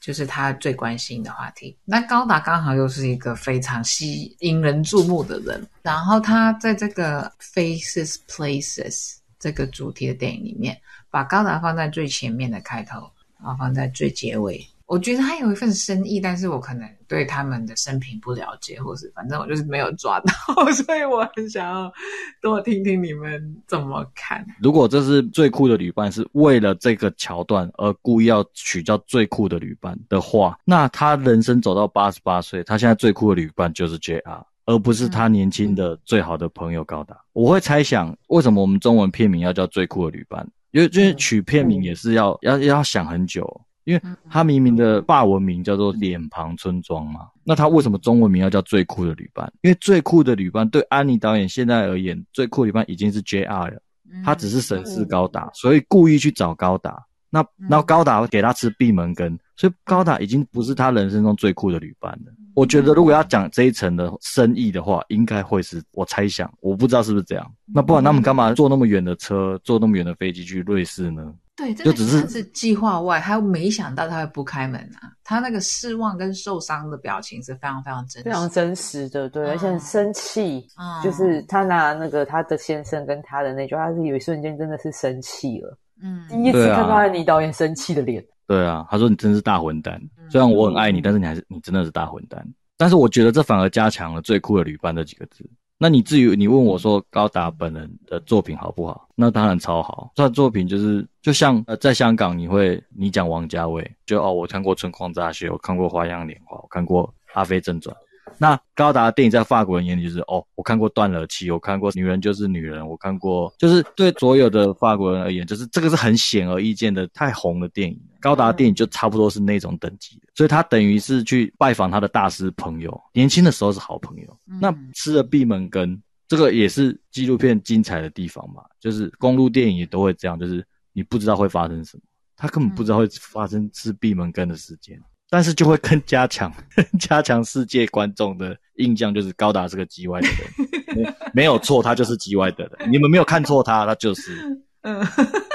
[0.00, 1.76] 就是他最关心的话题。
[1.84, 10.80] 那高达刚好又是一个非常吸引人注目的人，然后他在这个 Faces Places 这个主题的电影里面，
[11.10, 14.66] 把高达放在最前面的开头，然后放在最结尾。
[14.86, 20.32] 我觉得他有一份深意，但是我可能对他们的生平不了解，或是反正我就是没有抓到，
[20.72, 21.92] 所以我很想要
[22.40, 24.46] 多听听你们怎么看。
[24.62, 37.20] 如果这是最酷的旅伴，是为了这个桥段而故意要取叫最酷的旅伴的话，那他人生走到八十八岁，他现在最酷的旅伴就是 JR，而不是他年轻的最好的朋友高达。
[37.32, 40.48] 我会猜想，为什么我们中文片名要叫最酷的旅伴？
[40.70, 43.60] 因为就是取片名也是要要要想很久。
[43.86, 49.50] 因为他明明的霸文名叫做脸庞村庄嘛，那他为什么中文名要叫最酷的旅伴？
[49.62, 53.80] 因为最酷的旅伴对安妮导演现在而言，最酷旅伴已经是 JR 了，
[54.24, 57.00] 他只是审视高达，所以故意去找高达。
[57.30, 62.32] 那然后高达给他吃闭门羹，所以高达已经不是他人生中最酷的旅伴了。
[62.54, 67.52] 我觉得如果要讲这一层的深意的话，应该会是我猜想，我不知道是不是这样。
[67.66, 71.32] 那不然他们干嘛坐那么远的车，坐那么远的飞机去瑞士呢？
[71.56, 75.08] 对，就只是是计划外，他没想到他会不开门啊！
[75.24, 80.66] 他那个失望跟受伤的表情是非常非常真，非常真实的，对，而且很生气，
[81.02, 88.22] 就是他拿那个他的先生跟他的那句，他是有一瞬间真的是生气了，嗯，第一次看到倪导演生气的脸。
[88.46, 90.00] 对啊，他说你真是大混蛋，
[90.30, 92.46] 虽然我很爱你，但是你还是你真的是大混蛋。
[92.76, 95.42] 但是我觉得这反而加强了最酷的旅伴这几个字。
[95.78, 99.08] 那你至于你问我说高达本人的作品好不好？
[99.14, 100.10] 那当然超好。
[100.16, 107.94] 他的作品就是就像呃，在香港你会你讲王家卫，就哦，我看过《春光乍泄》，我看过《花样年华》，我看过《阿飞正传》。
[108.38, 117.98] 那高达的电影在法国人眼里就是哦，我看过《断了气》，我看过《女人就是女人》，我看过，就是对所有的法国人而言，就是这个是很显而易见的太红的电影。
[118.26, 124.38] 高达电影就差不多是那种等级的，所以他等于是去拜访他的大师朋友，年轻的时候是好朋友。
[124.60, 132.02] 那吃了闭门羹，这个也是纪录片精彩的地方嘛，就是公路电影也都会这样，就是你不知道会发生什么，
[132.36, 135.00] 他根本不知道会发生吃闭门羹的事件。
[135.30, 136.52] 但是就会更加强
[136.98, 144.60] 加强世界观众的印象，就是高达是个 G Y 的人，没没有错，他就是 G Y 的人，你们没有看错他，他就是。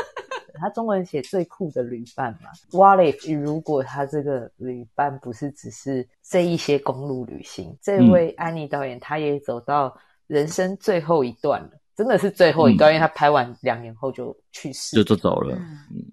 [0.71, 2.49] 中文写最酷的旅伴嘛。
[2.71, 7.77] What if 如果他这个旅伴不是只是这一些公路旅行？
[7.81, 9.95] 这位安妮导演他也走到
[10.27, 15.57] 人生最后一段了，真的是最后一段，因为他拍完两年后就去世，就就走了。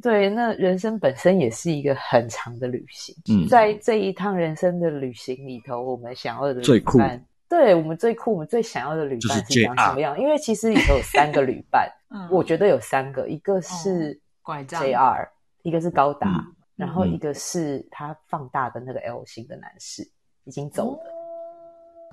[0.02, 3.14] 对，那人生本身也是一个很长的旅行。
[3.30, 6.98] 嗯，在这一趟人生的旅行里头，我们想要的最酷，
[7.48, 10.18] 对我们最酷，我们最想要的旅伴是长什么样？
[10.18, 11.88] 因为其实里头有三个旅伴，
[12.30, 14.20] 我觉得有三个，一个是。
[14.48, 15.28] JR，
[15.62, 16.44] 一个是高达，
[16.76, 20.02] 然后一个是他放大的那个 L 型的男士
[20.44, 21.00] 已经走了，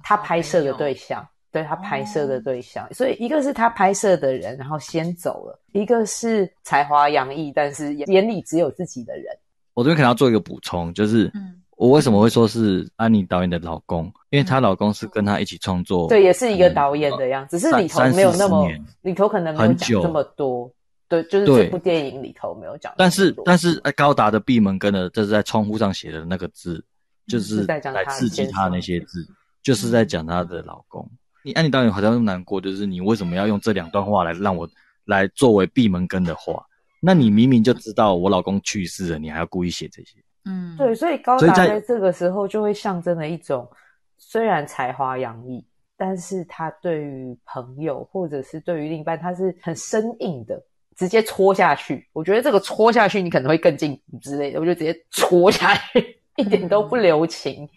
[0.03, 9.25] 他拍摄的对象，对他拍摄的对象，所以一个是他拍摄的人，然后先走了，一个是才华洋溢，但是眼里只有自己的人。
[9.73, 11.31] 我这边可能要做一个补充，就是
[11.77, 18.67] 我为什么会说是安妮导演的老公，因为她老公是跟她一起创作，对，也是一个导演的样子，只是里头没有那么
[19.01, 20.71] 里头可能没有讲这么多。
[21.07, 22.93] 对，就是这部电影里头没有讲。
[22.97, 26.83] 但是，但是，高达的闭门羹的，这是在窗户上写的那个字，
[27.27, 29.23] 就是来刺激他那些字，
[29.61, 31.07] 就是在讲他的老公。
[31.43, 34.67] 你安妮导演好像那么难过，就是你为什么要用这两段话来让我
[35.05, 36.65] 来作为闭门羹的话？
[36.99, 40.17] 那你明明就知道我老公去世了，你还要故意写这些？
[40.45, 43.69] 嗯，对，所以高达在这个时候就会象征了一种，
[44.17, 45.63] 虽然才华洋溢，
[45.95, 50.59] 但是他对于朋友或者是对于另一半，他是很生硬的。
[50.95, 57.67] 直接戳下去，我觉得这个戳下去你可能会更进之类的，我就直接戳下去，一点都不留情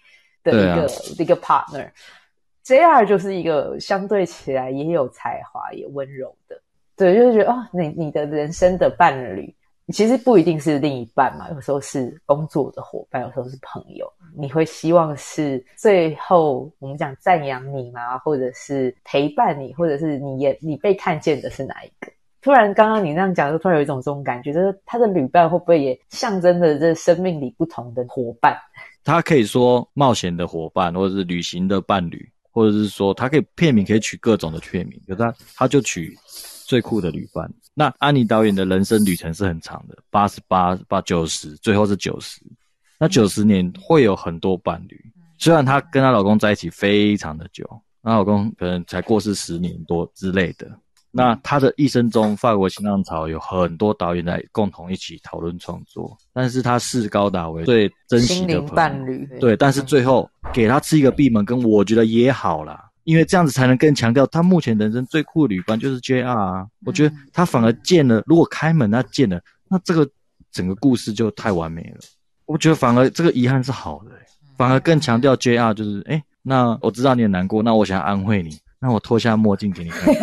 [0.42, 0.90] 的一个
[1.22, 1.90] 一个 partner。
[2.64, 6.60] JR 就是一个相对起来也有才华也温柔的，
[6.96, 9.54] 对，就是觉得哦，你你的人生的伴侣
[9.90, 14.06] 其实不一定是另一半嘛，有时候是工作的伙伴，有时候是朋友，
[14.36, 18.18] 你会希望是最后我们讲赞扬你吗？
[18.18, 22.12] 或者是陪伴你，或者是你也你被看见的是哪一个？
[22.40, 28.56] 突然，刚刚你那样讲，就突然有一种这种感觉，就是他的旅伴会不会也象征着这生命里不同的伙伴？
[29.04, 36.16] 他可以说冒险的伙伴，或者是旅行的伴侣，或者是说他可以片名可以取各种的片名，可是他他就取
[36.64, 37.50] 最酷的旅伴。
[37.74, 42.40] 那安妮导演的人生旅程是很长的，八十八八九十，最后是九十。
[42.98, 45.00] 那九十年会有很多伴侣，
[45.38, 47.64] 虽然她跟她老公在一起非常的久，
[48.02, 50.68] 她老公可能才过世十年多之类的。
[51.18, 59.28] 那他的一生中，法国新浪潮有很多导演在共同一起讨论创作，但是他视高达为最珍惜的伴侣。
[59.40, 66.64] 对，但是最后给他吃一个闭门羹，我觉得也好啦，因为这样子才能更强调他目前人生最酷的旅伴就是 JR 啊。
[66.86, 70.08] 我觉得他反而见了，如果开门他见了，那这个
[70.52, 71.98] 整个故事就太完美了。
[72.46, 74.12] 我觉得反而这个遗憾是好的，
[74.56, 78.56] 反而更强调 JR 就是，哎，那我知道你很难过，那我想安慰你。
[78.80, 80.14] 那我脱下墨镜给你看，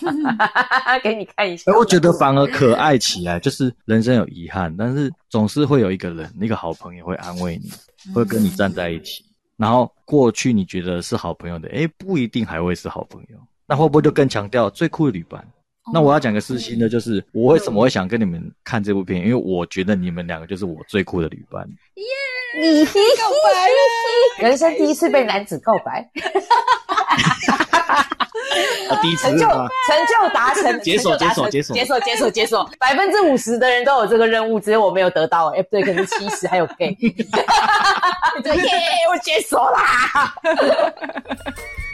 [1.02, 1.70] 给你看一下。
[1.70, 7.70] 哎，我觉得反而可爱起来，就是人生有遗憾，但是总是会有一个人，一个好朋友会安慰你，
[8.14, 9.24] 会跟你站在一起。
[9.56, 13.36] 然后过去你觉得是好朋友的，哎，不一定还会是好朋友。
[13.66, 15.46] 那会不会就更强调最酷的旅伴？
[15.92, 21.68] 那我要讲个私心的，就是我为什么会想跟你们看这部片，因为我觉得你们两个就是我最酷的旅伴。
[21.96, 22.04] 耶，
[22.62, 26.10] 你告白了，人生第一次被男子告白。
[29.02, 35.48] 第一次成就 成就达成，解锁解锁解锁解锁解锁解锁，百分之五十的人都有这个任务，只有我没有得到。
[35.48, 36.96] 哎，不对，可能七十还有 gay。
[38.44, 38.70] 耶，
[39.10, 40.34] 我解锁啦！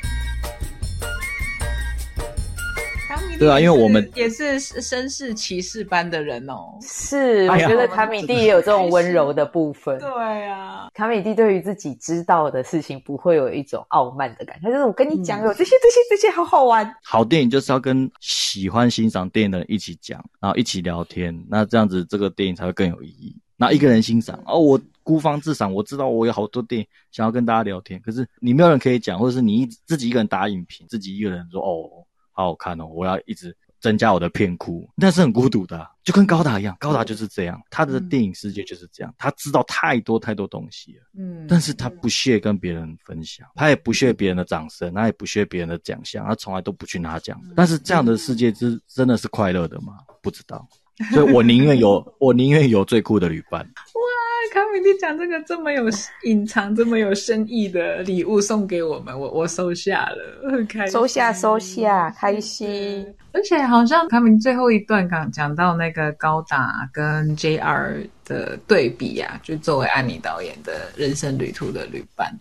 [3.38, 6.78] 对啊，因为我们也是绅士骑士般的人哦。
[6.82, 9.98] 是，我觉得卡米蒂也有这种温柔的部分。
[9.98, 16.94] 对啊，卡米蒂对于自己知道的事情不会有一种傲慢的感觉，就是我跟你讲，有这些这些这些好好玩。
[17.02, 23.34] 好电影就是要跟喜欢欣赏电影的人一起讲，然后一起聊天，那这样子这个电影才会更有意义。
[23.56, 32.06] 那一个人欣赏哦，我孤芳自赏，我知道我有好多电影想要跟大家聊天，可是你没有人可以讲，或者是你自己一个人打影评，自己一个人说哦。
[32.40, 32.86] 好好看哦！
[32.86, 36.76] 我要一直增加我的片库，那是很孤独的，就跟高达一样。
[36.80, 41.02] 高达就是这样，他的电影世界就是这样，他知道太多太多东西了。
[41.18, 47.38] 嗯，但是他不屑跟别人分享，他也不屑别人的掌声，他也不屑别人的奖项，他从来都不去拿奖。
[47.54, 49.98] 但是这样的世界是真的是快乐的吗？
[50.22, 50.66] 不知道。
[51.12, 53.60] 所以我宁愿有，我宁愿有最酷的旅伴。
[53.62, 53.66] 哇，
[54.52, 55.84] 卡米米蒂讲这个这么有
[56.24, 60.92] 隐藏、这么有深意的礼物送给我们，我我收下了， 很开心。
[60.92, 63.14] 收下收下，开心。
[63.32, 72.36] 而且好像他们最后一段刚讲到那个高达跟 JR 的对比啊，就作为安妮导演的人生旅途的旅伴，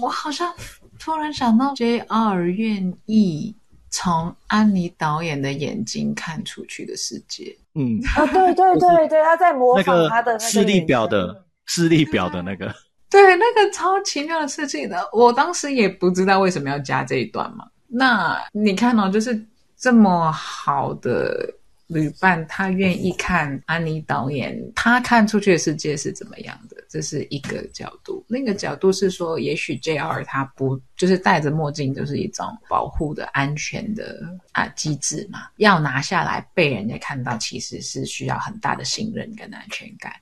[0.00, 0.52] 我好像
[0.98, 3.54] 突然想到 JR 愿意
[3.90, 7.56] 从安妮导演的眼睛看出去的世界。
[7.74, 12.74] 嗯，哦，对对对对，他在模仿他的那个个视力表的视力表的那个，
[13.10, 17.66] 对，那个超奇妙的设计的，我当时也不知道为什么要加这一段嘛。
[17.86, 19.46] 那你看哦，就是
[19.76, 21.52] 这么好的
[21.88, 28.24] 旅伴，他愿意看安妮导演，他看出去的世界是怎么样的，这是一个角度。
[28.28, 40.14] 另一个角度是说，也许 JR 他不就是戴着墨镜，就是一种保护的安全的啊机制嘛，要拿下来被人家看到，其实是需要很大的信任跟安全感。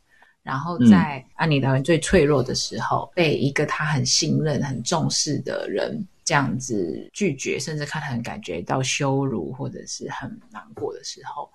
[0.42, 11.50] 然后在安妮导演最脆弱的时候，被一个他很信任、很重视的人这样子拒绝，甚至看他很感觉到羞辱或者是很难过的时候，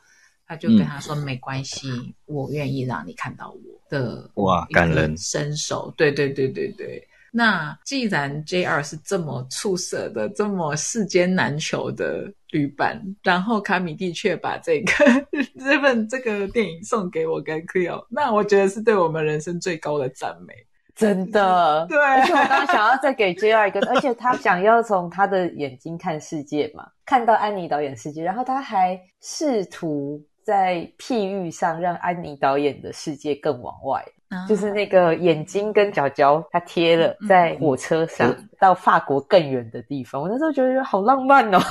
[0.48, 1.88] 他就跟他说：“没关系，
[2.26, 7.08] 我愿意让你看到我的哇感人伸手。”对对对对对。
[7.38, 14.94] 那既然 JR 是这么出色的、这么世间难求的旅伴，然后卡米蒂却把这个
[15.60, 20.54] 这份这个电影送给我跟 Cleo，那我觉得是对我们人生最高的赞美。
[20.96, 21.86] 真的。
[21.90, 34.46] 对，而且我刚刚想要再给 JR 一个， 而且他想要从他的眼睛看世界嘛，看到安妮导演世界，然后他还试图在譬喻上让安妮导演的世界更往外，啊。
[34.48, 41.60] 就是那个眼睛跟脚脚他贴了在火车上到法国更远的地方，我那时候觉得好浪漫哦。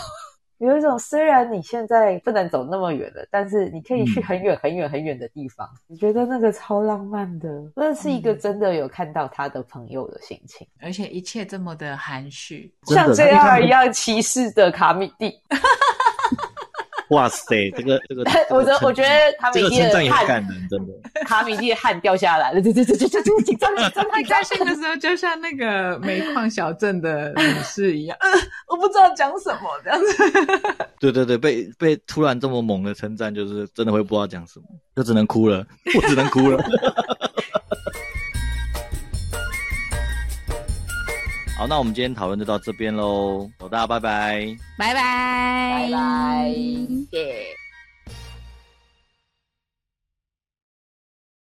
[0.59, 10.67] 有一种虽然你现在不能走那么远了，但是你可以去很远很远很远的地方，你觉得那个超浪漫的，那是一个真的有看到他的朋友的心情。
[10.81, 15.39] 而且一切这么的含蓄，像真的 JR 一样歧视的卡米蒂，
[17.15, 19.09] 哇塞， 这个这个， 我觉得我觉得
[19.39, 20.93] 卡米蒂这个称赞的汗，也很感人，真的。
[21.25, 24.43] 卡米蒂的汗掉下来了，对对对对对对，紧张紧张他紧张高。
[24.43, 28.29] 兴的时候，就像那个煤矿小镇的女士一样， 呃，
[28.69, 30.85] 我不知道讲什么这样子。
[30.99, 35.65] 对对对，被被突然这么猛的称赞，就是真的会不知道讲什么，就只能哭了，
[35.97, 36.63] 我只能哭了。
[41.57, 44.57] 好，那我们今天讨论就到这边喽，大家拜拜。
[44.77, 46.49] 拜拜，拜拜，
[47.13, 47.47] 耶。